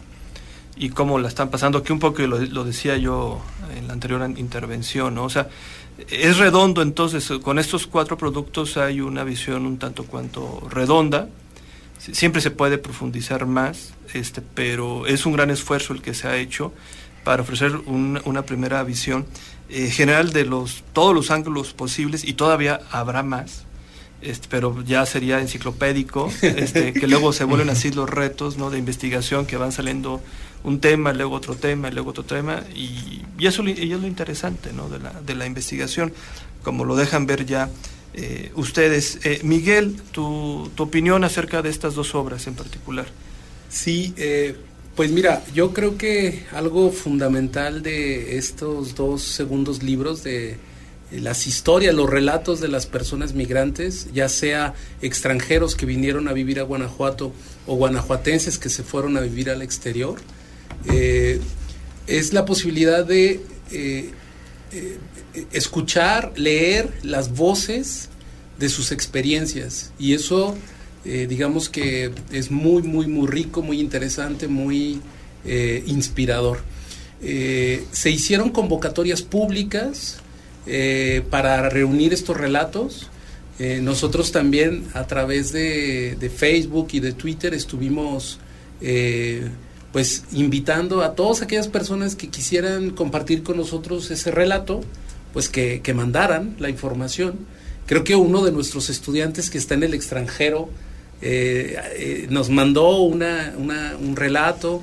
[0.75, 1.77] y cómo la están pasando.
[1.77, 3.41] Aquí un poco lo, lo decía yo
[3.77, 5.23] en la anterior intervención, ¿no?
[5.23, 5.47] O sea,
[6.09, 11.29] es redondo, entonces con estos cuatro productos hay una visión un tanto cuanto redonda.
[11.97, 16.37] Siempre se puede profundizar más, este, pero es un gran esfuerzo el que se ha
[16.37, 16.73] hecho
[17.23, 19.25] para ofrecer una primera visión
[19.69, 23.65] eh, general de los todos los ángulos posibles y todavía habrá más.
[24.21, 28.69] Este, pero ya sería enciclopédico, este, que luego se vuelven así los retos ¿no?
[28.69, 30.21] de investigación que van saliendo
[30.65, 34.89] un tema, luego otro tema, luego otro tema, y, eso, es lo interesante ¿no?
[34.89, 36.13] de, la, de la investigación,
[36.63, 37.69] como lo dejan ver ya
[38.13, 39.19] eh, ustedes.
[39.23, 43.05] Eh, Miguel, tu, tu, opinión acerca de estas dos obras en particular.
[43.69, 44.55] Sí, eh,
[44.95, 50.57] pues mira, yo creo que algo fundamental de estos dos segundos libros de
[51.11, 56.59] las historias, los relatos de las personas migrantes, ya sea extranjeros que vinieron a vivir
[56.59, 57.33] a Guanajuato
[57.67, 60.19] o guanajuatenses que se fueron a vivir al exterior,
[60.87, 61.39] eh,
[62.07, 64.11] es la posibilidad de eh,
[64.71, 64.97] eh,
[65.51, 68.09] escuchar, leer las voces
[68.59, 69.91] de sus experiencias.
[69.99, 70.55] Y eso,
[71.03, 75.01] digamos que es muy, muy, muy rico, muy interesante, muy
[75.45, 76.59] inspirador.
[77.19, 80.17] se hicieron convocatorias públicas
[81.29, 83.09] para reunir estos relatos.
[83.59, 88.39] nosotros también a través de, de, Facebook y de Twitter estuvimos
[89.95, 94.81] pues invitando a todas aquellas personas que quisieran compartir con nosotros ese relato,
[95.31, 97.35] pues que, mandaran la información.
[97.85, 100.67] Creo que uno de nuestros estudiantes que está en el extranjero
[101.21, 104.81] eh, eh, nos mandó una, un relato,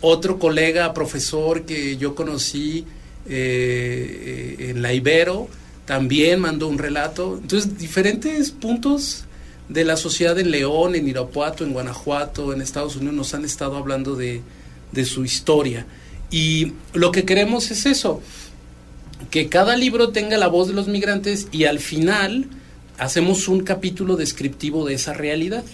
[0.00, 2.84] otro colega, profesor que yo conocí
[3.28, 5.46] eh, en la Ibero,
[5.84, 7.38] también mandó un relato.
[7.40, 9.27] Entonces, diferentes puntos
[9.68, 13.76] de la sociedad en León, en Irapuato, en Guanajuato, en Estados Unidos, nos han estado
[13.76, 14.42] hablando de,
[15.04, 15.86] su historia.
[16.30, 18.22] Y lo que queremos es eso,
[19.30, 22.46] que cada libro tenga la voz de los migrantes y al final
[22.96, 25.64] hacemos un capítulo descriptivo de esa realidad,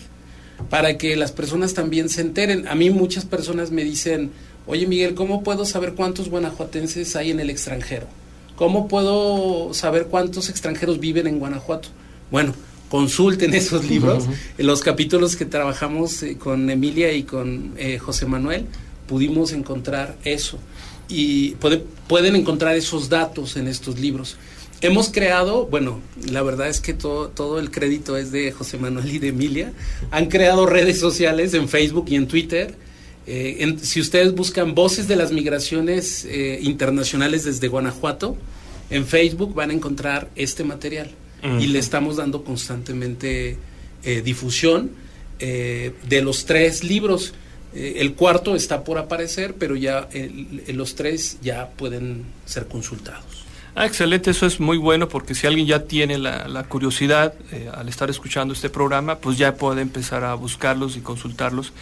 [0.70, 2.68] para que las personas también se enteren.
[2.68, 4.30] A mí muchas personas me dicen,
[4.66, 8.06] oye Miguel, ¿cómo puedo saber cuántos guanajuatenses hay en el extranjero?
[8.56, 11.88] ¿Cómo puedo saber cuántos extranjeros viven en Guanajuato?
[12.30, 12.54] Bueno,
[12.88, 14.24] consulten esos libros.
[14.58, 18.66] En los capítulos que trabajamos eh, con Emilia y con eh, José Manuel,
[19.06, 20.58] pudimos encontrar eso.
[21.08, 21.56] Y
[22.08, 24.36] pueden encontrar esos datos en estos libros.
[24.80, 29.10] Hemos creado, bueno, la verdad es que todo, todo el crédito es de José Manuel
[29.10, 29.72] y de Emilia.
[30.10, 32.74] Han creado redes sociales en Facebook y en Twitter.
[33.26, 36.26] Eh, si ustedes buscan Voces de las Migraciones
[36.60, 38.36] Internacionales desde Guanajuato,
[38.88, 41.10] en Facebook van a encontrar este material
[41.44, 43.58] y le estamos dando constantemente
[44.02, 44.90] eh, difusión
[45.38, 47.34] eh, de los tres libros.
[47.74, 50.08] Eh, el cuarto está por aparecer, pero ya
[50.68, 53.44] los tres ya pueden ser consultados.
[53.74, 57.34] Ah, excelente, eso es muy bueno porque si alguien ya tiene la, curiosidad
[57.74, 61.72] al estar escuchando este programa, pues ya puede empezar a buscarlos y consultarlos,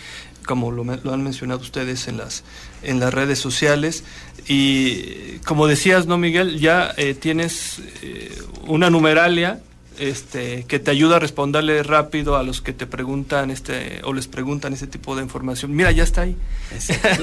[0.46, 2.44] como lo, lo, han mencionado ustedes en las,
[2.82, 4.04] en las redes sociales.
[4.48, 6.58] Y como decías, ¿no, Miguel?
[6.58, 7.80] Ya tienes
[8.66, 9.60] una numeralia
[9.98, 14.26] este, que te ayuda a responderle rápido a los que te preguntan este o les
[14.26, 15.74] preguntan ese tipo de información.
[15.74, 16.36] Mira, ya está ahí.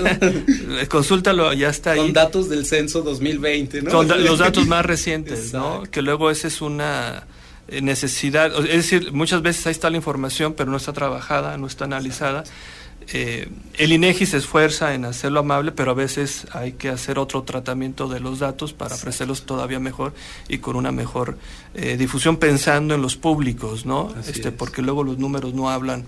[0.89, 1.99] Consúltalo, ya está ahí.
[1.99, 3.91] Con datos del censo 2020, ¿no?
[3.91, 5.83] Con los datos más recientes, ¿no?
[5.89, 7.25] Que luego esa es una
[7.67, 11.67] eh, necesidad, es decir, muchas veces ahí está la información, pero no está trabajada, no
[11.67, 12.43] está analizada.
[13.11, 17.43] Eh, el INEGI se esfuerza en hacerlo amable, pero a veces hay que hacer otro
[17.43, 20.13] tratamiento de los datos para ofrecerlos todavía mejor
[20.47, 21.37] y con una mejor
[21.73, 24.13] eh, difusión pensando en los públicos, ¿no?
[24.27, 26.05] este, porque luego los números no hablan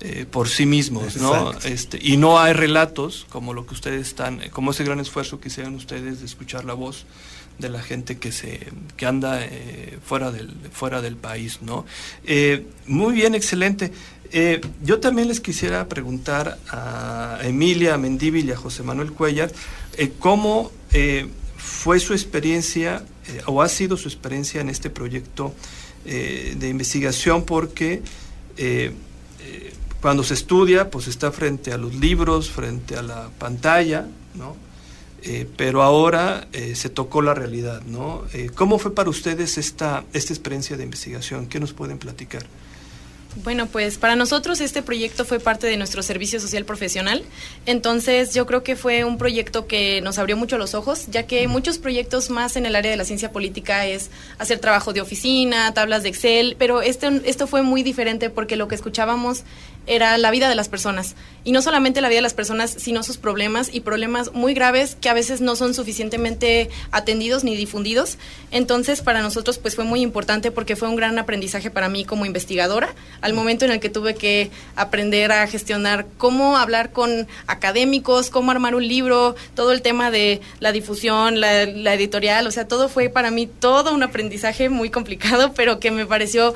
[0.00, 1.52] eh, por sí mismos, ¿no?
[1.64, 5.48] Este, y no hay relatos como lo que ustedes están, como ese gran esfuerzo que
[5.48, 7.06] hicieron ustedes de escuchar la voz
[7.58, 8.58] de la gente que se
[8.96, 9.40] que anda
[10.04, 11.86] fuera del fuera del país no
[12.88, 13.92] muy bien excelente
[14.82, 19.52] yo también les quisiera preguntar a Emilia Mendívil y a José Manuel Cuellar
[20.18, 20.72] cómo
[21.56, 23.04] fue su experiencia
[23.46, 25.54] o ha sido su experiencia en este proyecto
[26.04, 28.02] de investigación porque
[30.04, 34.54] cuando se estudia, pues está frente a los libros, frente a la pantalla, ¿no?
[35.22, 38.22] Eh, pero ahora eh, se tocó la realidad, ¿no?
[38.34, 41.46] Eh, ¿Cómo fue para ustedes esta, esta experiencia de investigación?
[41.46, 42.44] ¿Qué nos pueden platicar?
[43.42, 47.24] Bueno, pues para nosotros este proyecto fue parte de nuestro servicio social profesional.
[47.66, 51.48] Entonces yo creo que fue un proyecto que nos abrió mucho los ojos, ya que
[51.48, 55.74] muchos proyectos más en el área de la ciencia política es hacer trabajo de oficina,
[55.74, 59.42] tablas de Excel, pero este, esto fue muy diferente porque lo que escuchábamos
[59.86, 61.14] era la vida de las personas.
[61.46, 64.96] Y no solamente la vida de las personas, sino sus problemas y problemas muy graves
[64.98, 68.16] que a veces no son suficientemente atendidos ni difundidos.
[68.50, 72.24] Entonces, para nosotros, pues fue muy importante porque fue un gran aprendizaje para mí como
[72.24, 78.30] investigadora, al momento en el que tuve que aprender a gestionar cómo hablar con académicos,
[78.30, 82.66] cómo armar un libro, todo el tema de la difusión, la, la editorial, o sea,
[82.66, 86.54] todo fue para mí todo un aprendizaje muy complicado, pero que me pareció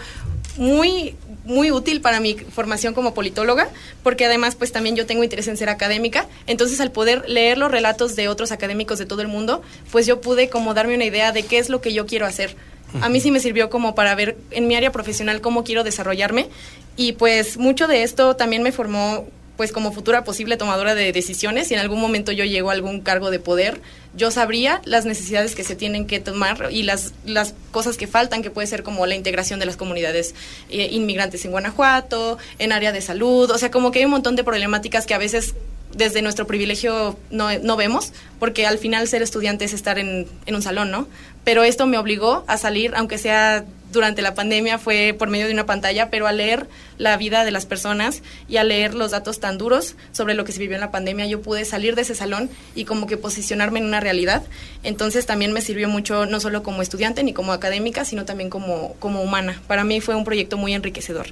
[0.57, 1.15] muy
[1.49, 3.69] muy útil para mi formación como politóloga,
[4.03, 7.71] porque además pues también yo tengo interés en ser académica, entonces al poder leer los
[7.71, 11.33] relatos de otros académicos de todo el mundo, pues yo pude como darme una idea
[11.33, 12.55] de qué es lo que yo quiero hacer.
[13.03, 16.49] A mí sí me sirvió como para ver en mi área profesional cómo quiero desarrollarme.
[16.97, 19.27] Y pues mucho de esto también me formó
[19.59, 23.01] pues como futura posible tomadora de decisiones, si en algún momento yo llego a algún
[23.01, 23.81] cargo de poder,
[24.15, 28.41] yo sabría las necesidades que se tienen que tomar y las, las cosas que faltan,
[28.41, 30.37] que puede ser como la integración de las comunidades
[30.71, 34.37] eh, inmigrantes en Guanajuato, en área de salud, o sea, como que hay un montón
[34.37, 35.57] de problemáticas que a veces
[35.93, 40.55] desde nuestro privilegio no, no vemos, porque al final ser estudiante es estar en, en
[40.55, 41.09] un salón, ¿no?
[41.49, 45.55] Pero esto me obligó a salir, aunque sea durante la pandemia fue por medio de
[45.55, 46.69] una pantalla, pero a leer
[46.99, 50.53] la vida de las personas y a leer los datos tan duros sobre lo que
[50.53, 53.79] se vivió en la pandemia, yo pude salir de ese salón y como que posicionarme
[53.79, 54.43] en una realidad.
[54.83, 58.93] Entonces también me sirvió mucho, no solo como estudiante ni como académica, sino también como,
[58.99, 59.59] como humana.
[59.67, 61.29] Para mí fue un proyecto muy enriquecedor.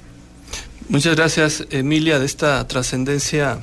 [0.89, 3.59] Muchas gracias, Emilia, de esta trascendencia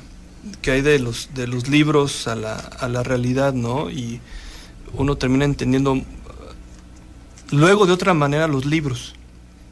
[0.61, 3.89] que hay de los, de los libros a la, a la realidad, ¿no?
[3.89, 4.21] Y
[4.93, 6.01] uno termina entendiendo
[7.51, 9.15] luego de otra manera los libros.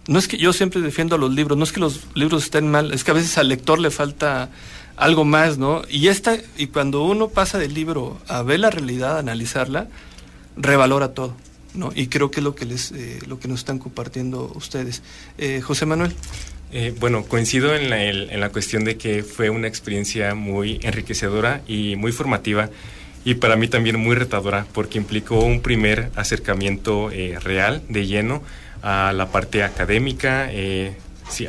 [0.07, 2.69] No es que yo siempre defiendo a los libros, no es que los libros estén
[2.69, 4.49] mal, es que a veces al lector le falta
[4.97, 5.81] algo más, ¿no?
[5.89, 9.87] Y esta y cuando uno pasa del libro a ver la realidad, analizarla,
[10.57, 11.35] revalora todo,
[11.73, 11.91] ¿no?
[11.95, 15.01] Y creo que es lo que les eh, lo que nos están compartiendo ustedes.
[15.37, 16.13] Eh, José Manuel.
[16.75, 21.61] Eh, bueno, coincido en la, en la cuestión de que fue una experiencia muy enriquecedora
[21.67, 22.71] y muy formativa
[23.25, 28.43] y para mí también muy retadora porque implicó un primer acercamiento eh, real, de lleno,
[28.83, 30.95] a la parte académica, eh,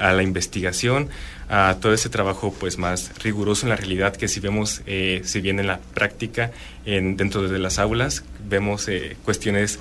[0.00, 1.08] a la investigación,
[1.48, 5.40] a todo ese trabajo pues más riguroso en la realidad que si vemos eh, si
[5.40, 6.52] bien en la práctica
[6.86, 9.78] en, dentro de las aulas vemos eh, cuestiones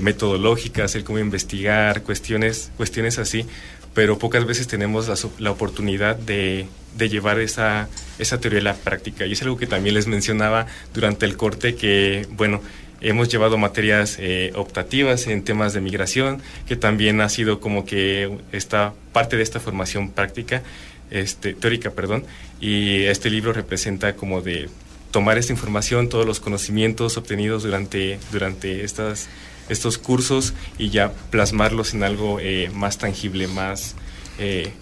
[0.00, 3.46] metodológicas el cómo investigar cuestiones cuestiones así
[3.94, 6.66] pero pocas veces tenemos la, la oportunidad de,
[6.96, 7.88] de, llevar esa,
[8.18, 9.24] esa teoría a la práctica.
[9.26, 12.60] Y es algo que también les mencionaba durante el corte, que, bueno,
[13.00, 18.38] hemos llevado materias eh, optativas en temas de migración, que también ha sido como que
[18.52, 20.62] esta parte de esta formación práctica,
[21.10, 22.24] este, teórica, perdón,
[22.60, 24.68] y este libro representa como de
[25.14, 29.28] tomar esta información, todos los conocimientos obtenidos durante, durante estas
[29.68, 33.94] estos cursos y ya plasmarlos en algo eh, más tangible, más
[34.40, 34.72] eh,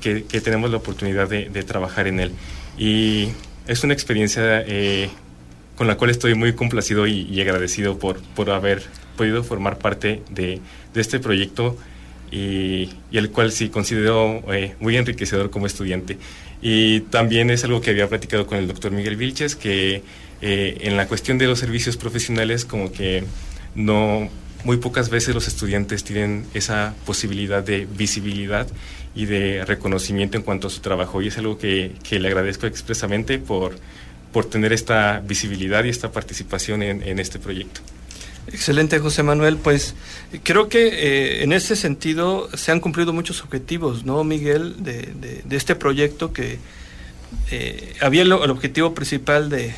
[0.00, 2.32] que, tenemos la oportunidad de, trabajar en él.
[2.76, 3.28] Y
[3.68, 5.10] es una experiencia eh,
[5.76, 8.82] con la cual estoy muy complacido y, agradecido por, por haber
[9.16, 10.60] podido formar parte de,
[10.96, 11.78] este proyecto
[12.32, 14.42] y, y, el cual sí considero
[14.80, 16.18] muy enriquecedor como estudiante.
[16.62, 20.02] Y también es algo que había platicado con el doctor Miguel Vilches, que
[20.40, 23.24] eh, en la cuestión de los servicios profesionales, como que
[23.74, 24.30] no,
[24.64, 28.66] muy pocas veces los estudiantes tienen esa posibilidad de visibilidad
[29.14, 31.20] y de reconocimiento en cuanto a su trabajo.
[31.20, 33.76] Y es algo que, le agradezco expresamente por,
[34.32, 37.80] por tener esta visibilidad y esta participación en, este proyecto.
[38.48, 39.56] Excelente, José Manuel.
[39.56, 39.94] Pues
[40.42, 45.74] creo que eh, en ese sentido se han cumplido muchos objetivos, ¿no, Miguel, de, este
[45.74, 46.58] proyecto que
[47.50, 49.74] eh, había el, objetivo principal de,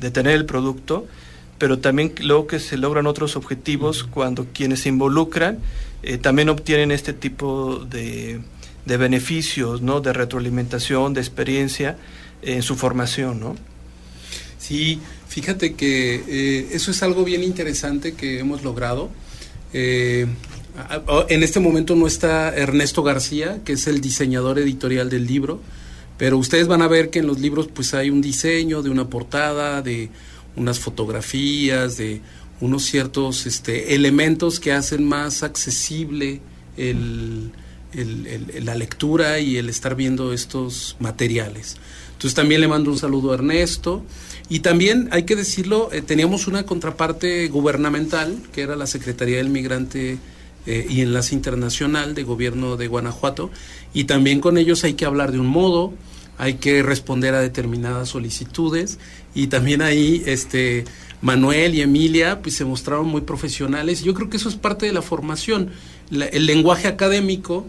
[0.00, 1.06] de tener el producto,
[1.58, 5.58] pero también luego que se logran otros objetivos cuando quienes se involucran
[6.02, 8.40] eh, también obtienen este tipo de,
[8.86, 10.00] de, beneficios, ¿no?
[10.00, 11.96] De retroalimentación, de experiencia
[12.42, 13.56] en su formación, ¿no?
[14.58, 19.10] Sí, fíjate que eh, eso es algo bien interesante que hemos logrado.
[19.72, 20.26] Eh,
[21.28, 25.60] en este momento no está Ernesto García, que es el diseñador editorial del libro,
[26.16, 29.08] pero ustedes van a ver que en los libros pues hay un diseño de una
[29.08, 30.10] portada, de
[30.56, 32.20] unas fotografías, de
[32.60, 36.40] unos ciertos este, elementos que hacen más accesible
[37.92, 41.76] la lectura y el estar viendo estos materiales.
[42.12, 44.04] Entonces también le mando un saludo a Ernesto.
[44.48, 49.50] Y también, hay que decirlo, eh, teníamos una contraparte gubernamental, que era la Secretaría del
[49.50, 50.18] Migrante
[50.66, 53.50] eh, y Enlace Internacional de Gobierno de Guanajuato,
[53.94, 55.92] y también con ellos hay que hablar de un modo,
[56.38, 58.98] hay que responder a determinadas solicitudes,
[59.34, 60.84] y también ahí este,
[61.20, 64.02] Manuel y Emilia pues, se mostraron muy profesionales.
[64.02, 65.70] Yo creo que eso es parte de la formación.
[66.10, 67.66] el lenguaje académico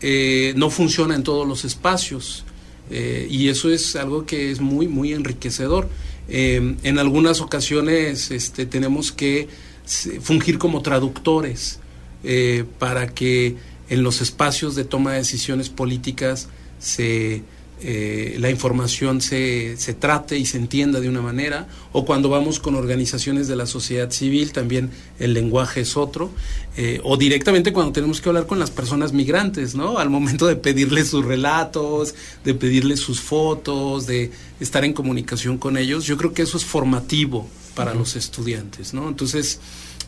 [0.00, 2.44] eh, no funciona en todos los espacios.
[2.90, 5.88] y eso es algo que es muy, muy enriquecedor.
[6.28, 9.48] Eh, en algunas ocasiones este, tenemos que
[10.22, 11.80] fungir como traductores
[12.22, 13.56] eh, para que
[13.90, 16.48] en los espacios de toma de decisiones políticas
[16.78, 17.42] se
[17.82, 22.60] eh, la información se, se, trate y se entienda de una manera, o cuando vamos
[22.60, 26.30] con organizaciones de la sociedad civil, también el lenguaje es otro,
[26.76, 29.98] eh, o directamente cuando tenemos que hablar con las personas migrantes, ¿no?
[29.98, 32.14] Al momento de pedirles sus relatos,
[32.44, 36.64] de pedirles sus fotos, de estar en comunicación con ellos, yo creo que eso es
[36.64, 39.08] formativo para los estudiantes, ¿no?
[39.08, 39.60] Entonces,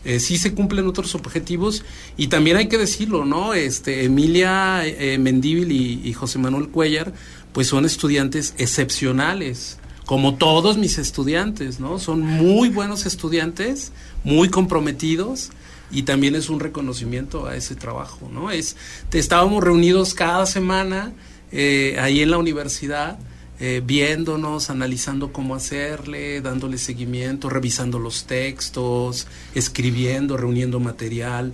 [0.05, 1.83] eh, sí se cumplen otros objetivos
[2.15, 3.53] y también hay que decirlo, ¿no?
[3.53, 7.13] Este, Emilia eh, Mendíbil y, y, José Manuel Cuellar
[7.57, 11.97] pues son estudiantes excepcionales, como todos mis estudiantes, ¿no?
[11.97, 13.93] Son muy buenos estudiantes,
[14.23, 15.49] muy comprometidos
[15.89, 18.51] y también es un reconocimiento a ese trabajo, ¿no?
[18.51, 18.75] Es,
[19.11, 21.13] estábamos reunidos cada semana
[21.51, 23.17] eh, ahí en la universidad,
[23.59, 31.53] eh, viéndonos, analizando cómo hacerle, dándole seguimiento, revisando los textos, escribiendo, reuniendo material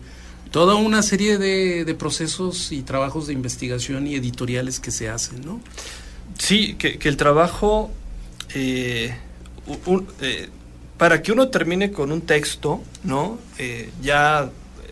[0.53, 5.59] toda una serie de, procesos y trabajos de investigación y editoriales que se hacen, ¿no?
[6.37, 7.89] Sí, que, el trabajo,
[8.53, 9.15] eh,
[10.21, 10.49] eh,
[10.99, 13.39] para que uno termine con un texto, ¿no?
[13.57, 14.51] Eh, ya,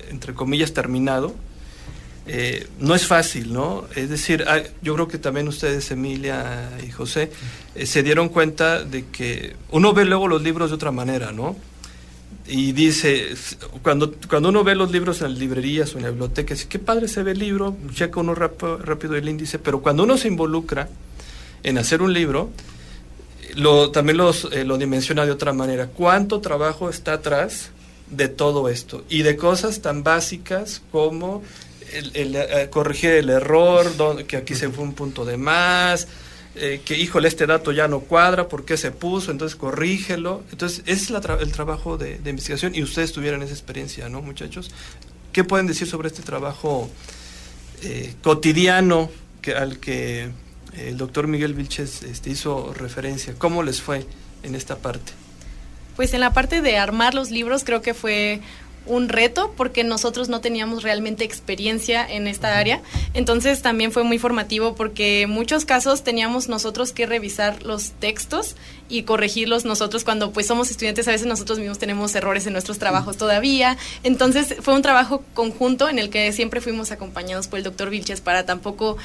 [0.09, 1.36] entre comillas, terminado,
[2.80, 3.86] no es fácil, ¿no?
[3.95, 4.43] Es decir,
[4.82, 7.32] yo creo que también ustedes, Emilia y José,
[7.84, 11.55] se dieron cuenta de que uno ve luego los libros de otra manera, ¿no?
[12.48, 13.34] Y dice,
[13.82, 16.80] cuando, cuando uno ve los libros en las librerías o en la biblioteca, dice, qué
[16.80, 20.89] padre se ve el libro, checa uno rápido el índice, pero cuando uno se involucra
[21.64, 22.50] en hacer un libro,
[23.56, 25.88] lo, también los, eh, lo dimensiona de otra manera.
[25.88, 27.70] ¿Cuánto trabajo está atrás
[28.10, 29.04] de todo esto?
[29.10, 31.44] Y de cosas tan básicas como
[31.94, 33.88] el, eh, corregir el error,
[34.26, 36.08] que aquí se fue un punto de más,
[36.56, 39.32] eh, que, híjole, este dato ya no cuadra, ¿por qué se puso?
[39.32, 40.43] Entonces corrígelo.
[40.52, 44.72] Entonces, ese es el trabajo de, investigación y ustedes tuvieron esa experiencia, ¿no, muchachos?
[45.32, 46.89] ¿Qué pueden decir sobre este trabajo
[47.84, 49.10] eh, cotidiano
[49.41, 50.30] que, al que
[50.78, 53.34] el doctor Miguel Vilches este, hizo referencia?
[53.38, 54.06] ¿Cómo les fue
[54.43, 55.14] en esta parte?
[55.95, 58.41] Pues en la parte de armar los libros creo que fue
[58.86, 62.82] un reto porque nosotros no teníamos realmente experiencia en esta área.
[63.14, 68.56] Entonces también fue muy formativo porque en muchos casos teníamos nosotros que revisar los textos
[68.90, 72.80] y corregirlos nosotros cuando pues somos estudiantes a veces nosotros mismos tenemos errores en nuestros
[72.80, 73.78] trabajos todavía.
[74.04, 78.22] Entonces fue un trabajo conjunto en el que siempre fuimos acompañados por el doctor Vilches
[78.22, 78.98] para tampoco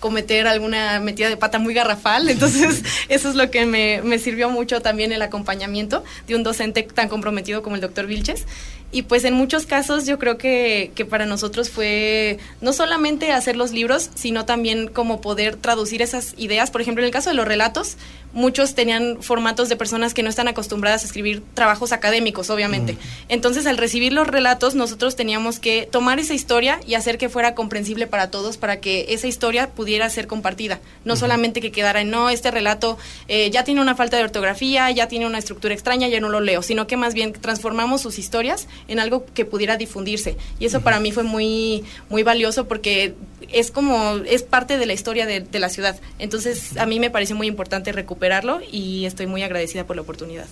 [0.00, 2.28] cometer alguna metida de pata muy garrafal.
[2.28, 6.82] Entonces, eso es lo que me, me, sirvió mucho también el acompañamiento de un docente
[6.82, 8.46] tan comprometido como el doctor Vilches.
[8.92, 13.56] Y pues en muchos casos yo creo que, que, para nosotros fue no solamente hacer
[13.56, 16.70] los libros, sino también como poder traducir esas ideas.
[16.70, 17.96] Por ejemplo, en el caso de los relatos,
[18.32, 22.94] muchos tenían formatos de personas que no están acostumbradas a escribir trabajos académicos, obviamente.
[22.94, 22.98] Mm.
[23.28, 27.54] Entonces, al recibir los relatos, nosotros teníamos que tomar esa historia y hacer que fuera
[27.54, 30.80] comprensible para todos, para que esa historia pudiera ser compartida.
[31.04, 34.90] No solamente que quedara en, no, este relato eh, ya tiene una falta de ortografía,
[34.90, 38.18] ya tiene una estructura extraña, ya no lo leo, sino que más bien transformamos sus
[38.18, 40.36] historias en algo que pudiera difundirse.
[40.58, 43.14] Y eso para mí fue muy, muy valioso porque
[43.52, 46.00] es como, es parte de la historia de, la ciudad.
[46.18, 50.46] Entonces, a mí me pareció muy importante recuperarlo y estoy muy agradecida por la oportunidad.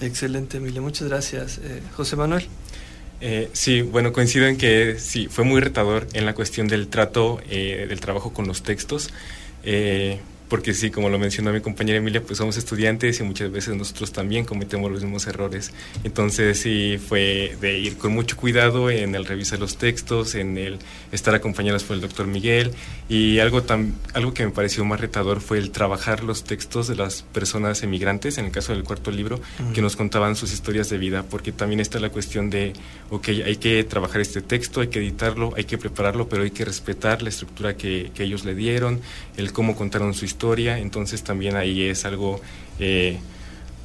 [0.00, 0.80] Excelente, Emilia.
[0.80, 1.58] Muchas gracias.
[1.58, 2.46] Eh, José Manuel.
[3.20, 7.40] Eh, sí, bueno, coincido en que sí, fue muy retador en la cuestión del trato,
[7.48, 9.10] eh, del trabajo con los textos
[10.52, 14.12] porque sí, como lo mencionó mi compañera Emilia, pues somos estudiantes y muchas veces nosotros
[14.12, 15.72] también cometemos los mismos errores.
[16.04, 20.78] Entonces sí fue de ir con mucho cuidado en el revisar los textos, en el
[21.10, 22.72] estar acompañados por el doctor Miguel
[23.08, 26.96] y algo, tan, algo que me pareció más retador fue el trabajar los textos de
[26.96, 29.40] las personas emigrantes, en el caso del cuarto libro,
[29.72, 32.74] que nos contaban sus historias de vida, porque también está la cuestión de,
[33.08, 36.66] ok, hay que trabajar este texto, hay que editarlo, hay que prepararlo, pero hay que
[36.66, 39.00] respetar la estructura que, que ellos le dieron,
[39.38, 40.41] el cómo contaron su historia,
[40.78, 42.40] entonces también ahí es algo...
[42.78, 43.18] Eh,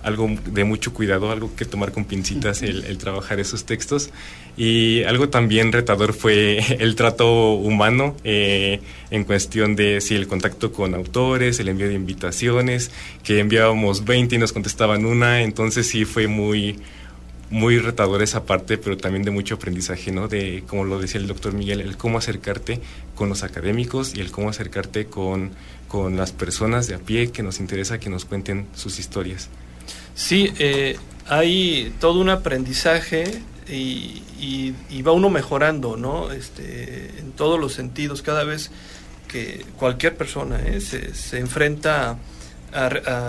[0.04, 4.10] algo de mucho cuidado, algo que tomar con pincitas el, trabajar esos textos.
[4.56, 8.80] Y algo también retador fue el trato humano eh,
[9.12, 12.92] en cuestión de si el contacto con autores, el envío de invitaciones,
[13.24, 16.80] que enviábamos 20 y nos contestaban una, entonces sí fue muy
[17.50, 20.28] muy retador esa parte, pero también de mucho aprendizaje, ¿no?
[20.28, 22.82] De, como lo decía el doctor Miguel, el cómo acercarte
[23.16, 25.52] con los académicos y el cómo acercarte con,
[25.88, 29.50] con las personas de a pie que nos interesa que nos cuenten sus historias.
[30.16, 34.74] Sí, eh, hay todo un aprendizaje y,
[35.06, 36.32] va uno mejorando, ¿no?
[36.32, 38.72] Este, en todos los sentidos, cada vez
[39.28, 40.82] que cualquier persona ¿eh?
[40.82, 42.18] se, enfrenta a,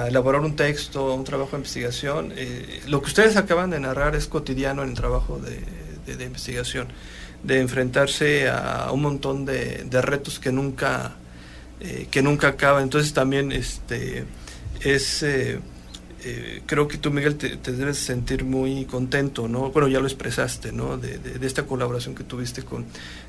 [0.06, 4.26] elaborar un texto, un trabajo de investigación, eh, lo que ustedes acaban de narrar es
[4.26, 6.88] cotidiano en el trabajo de, investigación,
[7.42, 11.16] de enfrentarse a un montón de, retos que nunca,
[12.10, 12.82] que nunca acaban.
[12.82, 14.24] Entonces también este,
[14.80, 15.22] es
[16.24, 19.70] eh, creo que tú, Miguel, te, debes sentir muy contento, ¿no?
[19.70, 20.98] Bueno, ya lo expresaste, ¿no?
[20.98, 22.86] De, esta colaboración que tuviste con,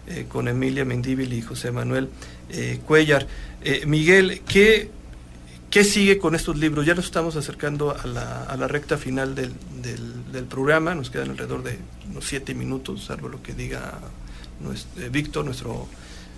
[0.07, 2.09] eh, con Emilia Mendíbil y José Manuel
[2.49, 3.28] eh, Cuellar.
[3.86, 4.89] Miguel, ¿qué,
[5.70, 6.86] ¿qué sigue con estos libros?
[6.86, 9.53] Ya nos estamos acercando a la, a la recta final del,
[10.32, 11.78] del, programa, nos quedan alrededor de
[12.09, 13.99] unos siete minutos, salvo lo que diga
[14.59, 15.88] nuestro, Víctor, nuestro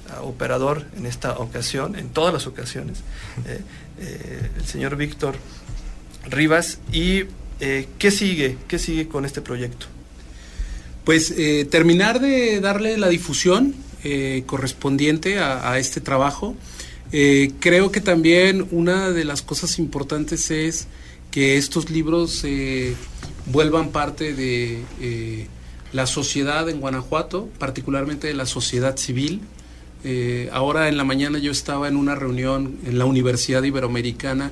[0.10, 3.00] ah, operador en esta ocasión, en todas las ocasiones.
[4.00, 5.36] el señor Víctor
[6.30, 6.80] Rivas.
[6.92, 7.24] ¿Y
[7.60, 8.58] eh, qué sigue?
[8.68, 9.86] ¿Qué sigue con este proyecto?
[11.04, 16.56] Pues eh, terminar de darle la difusión eh, correspondiente a, este trabajo.
[17.12, 20.88] Creo que también una de las cosas importantes es
[21.30, 22.46] que estos libros
[23.48, 25.48] vuelvan parte de
[25.92, 29.42] la sociedad en Guanajuato, particularmente de la sociedad civil.
[30.52, 34.52] ahora en la mañana yo estaba en una reunión en la Universidad Iberoamericana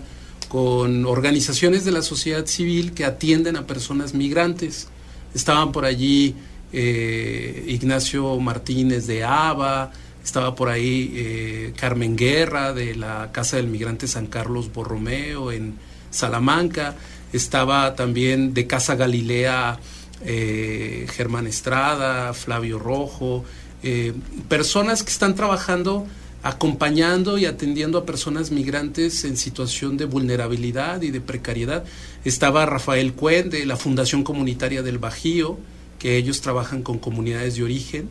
[0.49, 4.87] con organizaciones de la sociedad civil que atienden a personas migrantes.
[5.33, 6.35] Estaban por allí
[6.73, 9.91] eh, Ignacio Martínez de ABA,
[10.23, 15.75] estaba por ahí eh, Carmen Guerra de la Casa del Migrante San Carlos Borromeo en
[16.11, 16.95] Salamanca,
[17.33, 19.79] estaba también de Casa Galilea
[20.25, 23.45] eh, Germán Estrada, Flavio Rojo,
[24.49, 26.05] personas que están trabajando
[26.41, 31.83] acompañando y atendiendo a personas migrantes en situación de vulnerabilidad y de precariedad.
[32.23, 35.57] Estaba Rafael Cuen de la Fundación Comunitaria del Bajío,
[35.97, 38.09] que ellos trabajan con comunidades de origen.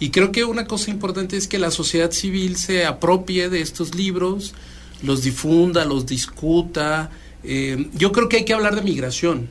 [0.00, 3.94] Y creo que una cosa importante es que la sociedad civil se apropie de estos
[3.94, 4.54] libros,
[5.02, 7.10] los difunda, los discuta.
[7.42, 9.48] Eh, yo creo que hay que hablar de migración.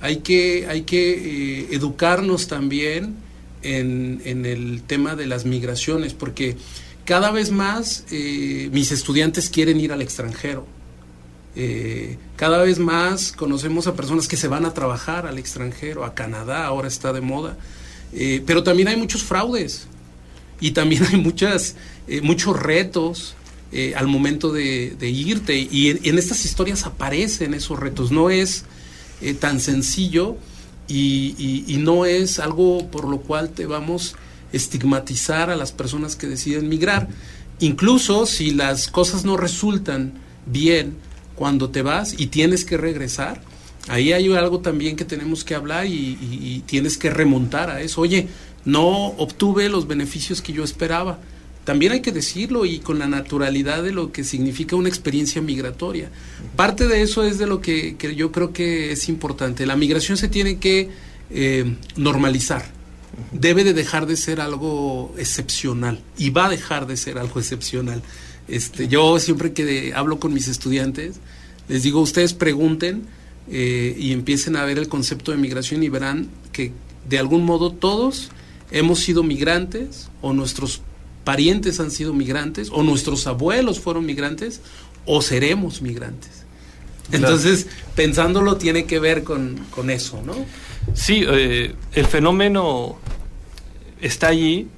[0.00, 1.12] Hay que, hay que
[1.62, 3.16] eh, educarnos también
[3.62, 6.56] en, en el tema de las migraciones, porque
[7.04, 10.66] cada vez más eh, mis estudiantes quieren ir al extranjero.
[11.54, 16.14] Eh, cada vez más conocemos a personas que se van a trabajar al extranjero, a
[16.14, 17.56] Canadá, ahora está de moda.
[18.12, 19.86] Eh, pero también hay muchos fraudes
[20.60, 21.76] y también hay muchas,
[22.22, 23.34] muchos retos
[23.96, 25.56] al momento de, irte.
[25.58, 28.10] Y en, estas historias aparecen esos retos.
[28.10, 28.64] No es
[29.40, 30.36] tan sencillo
[30.88, 34.14] y, y, no es algo por lo cual te vamos
[34.52, 37.08] estigmatizar a las personas que deciden migrar.
[37.60, 40.14] Incluso si las cosas no resultan
[40.46, 40.96] bien
[41.34, 43.42] cuando te vas y tienes que regresar,
[43.88, 48.00] ahí hay algo también que tenemos que hablar y, tienes que remontar a eso.
[48.00, 48.28] Oye,
[48.64, 51.18] no obtuve los beneficios que yo esperaba.
[51.64, 56.10] También hay que decirlo y con la naturalidad de lo que significa una experiencia migratoria.
[56.56, 59.66] Parte de eso es de lo que, yo creo que es importante.
[59.66, 60.90] La migración se tiene que
[61.30, 62.82] eh, normalizar
[63.30, 68.02] debe de dejar de ser algo excepcional y va a dejar de ser algo excepcional.
[68.48, 71.16] Este, yo siempre que hablo con mis estudiantes,
[71.68, 73.06] les digo, ustedes pregunten
[73.50, 76.72] eh, y empiecen a ver el concepto de migración y verán que
[77.08, 78.30] de algún modo todos
[78.70, 80.80] hemos sido migrantes o nuestros
[81.24, 84.60] parientes han sido migrantes o nuestros abuelos fueron migrantes
[85.06, 86.42] o seremos migrantes.
[87.10, 90.34] Entonces, pensándolo tiene que ver con, con eso, ¿no?
[90.94, 92.96] Sí, eh, el fenómeno
[94.00, 94.68] está allí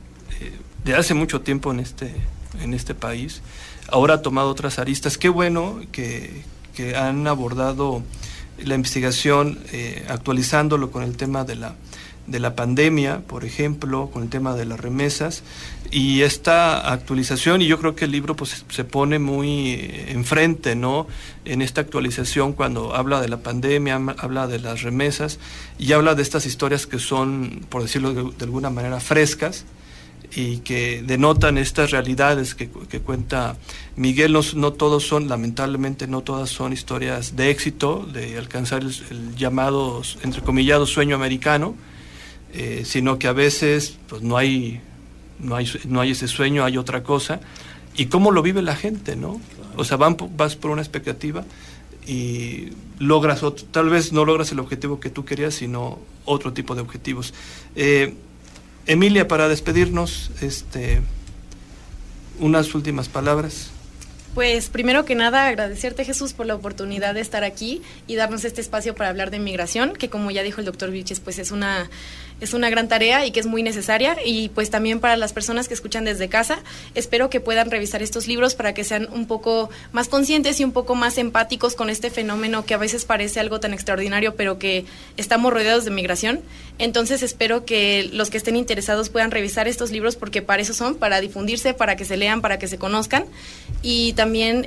[0.41, 0.53] eh,
[0.85, 2.13] de hace mucho tiempo en este,
[2.61, 3.41] en este país.
[3.89, 5.19] Ahora ha tomado otras aristas.
[5.19, 6.43] Qué bueno que,
[6.75, 8.03] que han abordado
[8.59, 11.75] la investigación eh, actualizándolo con el tema de la,
[12.27, 15.43] de la pandemia, por ejemplo, con el tema de las remesas.
[15.91, 21.07] Y esta actualización, y yo creo que el libro pues, se pone muy enfrente, ¿no?
[21.45, 25.39] En esta actualización cuando habla de la pandemia, habla de las remesas
[25.79, 29.65] y habla de estas historias que son, por decirlo de alguna manera, frescas,
[30.37, 33.57] y que denotan estas realidades que, cuenta
[33.97, 34.33] Miguel.
[34.33, 40.03] No, no, todos son, lamentablemente, no todas son historias de éxito, de alcanzar el, llamado,
[40.23, 41.77] entrecomillado, sueño americano,
[42.53, 44.81] eh, sino que a veces pues, no, hay,
[45.39, 47.41] no, hay, no hay ese sueño, hay otra cosa.
[47.97, 49.41] ¿Y cómo lo vive la gente, no?
[49.77, 51.45] O sea, van, vas por una expectativa
[52.07, 56.75] y logras, otro, tal vez no logras el objetivo que tú querías, sino otro tipo
[56.75, 57.35] de objetivos.
[57.77, 58.15] Eh,
[58.87, 61.01] Emilia, para despedirnos, este,
[62.39, 63.71] unas últimas palabras.
[64.35, 68.61] Pues primero que nada agradecerte Jesús por la oportunidad de estar aquí y darnos este
[68.61, 71.89] espacio para hablar de migración, que como ya dijo el doctor Vilches, pues es una
[72.41, 74.17] es una gran tarea y que es muy necesaria.
[74.25, 76.59] Y pues también para las personas que escuchan desde casa,
[76.95, 80.73] espero que puedan revisar estos libros para que sean un poco más conscientes y un
[80.73, 84.85] poco más empáticos con este fenómeno que a veces parece algo tan extraordinario, pero que
[85.17, 86.41] estamos rodeados de migración.
[86.79, 90.97] Entonces espero que los que estén interesados puedan revisar estos libros porque para eso son,
[90.97, 93.27] para difundirse, para que se lean, para que se conozcan.
[93.83, 94.13] Y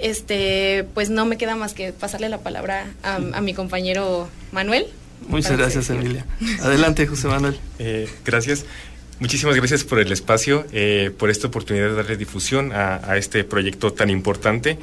[0.01, 4.88] este, pues no me queda más que pasarle la palabra a, a mi compañero Manuel
[5.28, 6.26] Muchas gracias, Emilia.
[6.62, 7.58] Adelante, José Manuel.
[7.80, 8.66] Eh, gracias.
[9.20, 13.91] Muchísimas gracias por el espacio, eh, por esta oportunidad de darle difusión a, este proyecto
[13.91, 14.78] tan importante.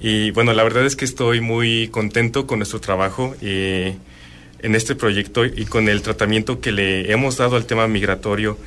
[0.00, 3.96] Y bueno, la verdad es que estoy muy contento con nuestro trabajo eh,
[4.58, 8.58] en este proyecto y con el tratamiento que le hemos dado al tema migratorio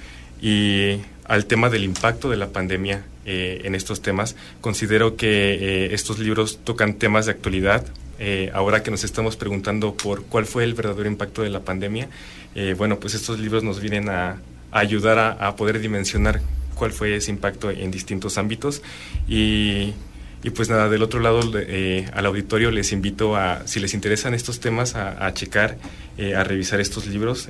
[0.41, 4.35] y al tema del impacto de la pandemia en estos temas.
[4.59, 7.85] Considero que estos libros tocan temas de actualidad,
[8.21, 12.09] eh, ahora que nos estamos preguntando por cuál fue el verdadero impacto de la pandemia,
[12.53, 16.41] eh, bueno, pues estos libros nos vienen a, ayudar a, poder dimensionar
[16.75, 18.81] cuál fue ese impacto en distintos ámbitos
[19.27, 19.93] y,
[20.53, 24.59] pues nada, del otro lado eh, al auditorio les invito a, si les interesan estos
[24.59, 25.77] temas, a, checar,
[26.35, 27.47] a revisar estos libros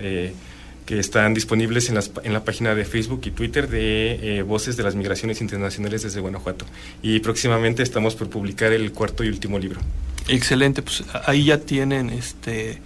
[0.89, 4.81] que están disponibles en, las, en, la página de Facebook y Twitter de Voces de
[4.81, 6.65] las Migraciones Internacionales desde Guanajuato.
[7.03, 9.81] Y próximamente estamos por publicar el cuarto y último libro.
[10.27, 12.81] Excelente, pues ahí ya tienen este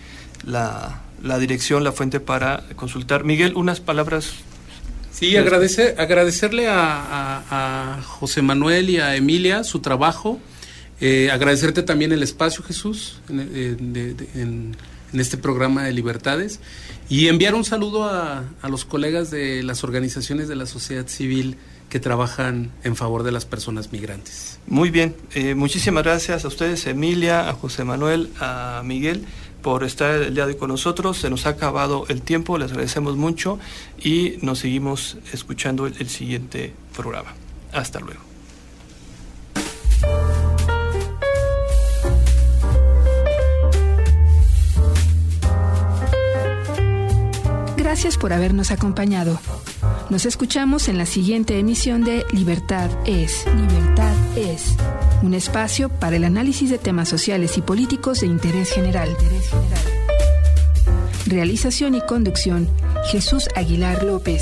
[0.45, 3.23] la, la dirección, la fuente para consultar.
[3.23, 4.33] Miguel, unas palabras.
[5.13, 10.41] Sí, agradecer, agradecerle a, a, José Manuel y a Emilia su trabajo.
[10.99, 14.75] Eh, agradecerte también el espacio, Jesús, en, en,
[15.19, 16.59] este programa de Libertades.
[17.09, 21.57] Y enviar un saludo a, a los colegas de las organizaciones de la sociedad civil
[21.93, 24.57] que trabajan en favor de las personas migrantes.
[24.65, 29.25] Muy bien, eh, muchísimas gracias a ustedes, Emilia, a José Manuel, a Miguel,
[29.61, 31.19] por estar el día de hoy con nosotros.
[31.19, 33.59] Se nos ha acabado el tiempo, les agradecemos mucho
[34.01, 37.35] y nos seguimos escuchando el siguiente programa.
[37.71, 38.32] Hasta luego.
[47.93, 49.39] Gracias por habernos acompañado.
[50.09, 53.45] Nos escuchamos en la siguiente emisión de Libertad es.
[53.55, 54.73] Libertad es.
[55.21, 59.15] Un espacio para el análisis de temas sociales y políticos de interés general.
[61.27, 62.67] Realización y conducción,
[63.11, 64.41] Jesús Aguilar López.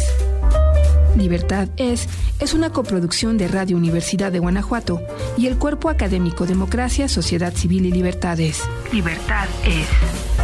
[1.18, 2.08] Libertad es
[2.40, 5.02] es una coproducción de Radio Universidad de Guanajuato
[5.38, 8.62] y el Cuerpo Académico Democracia, Sociedad Civil y Libertades.
[8.94, 10.41] Libertad es.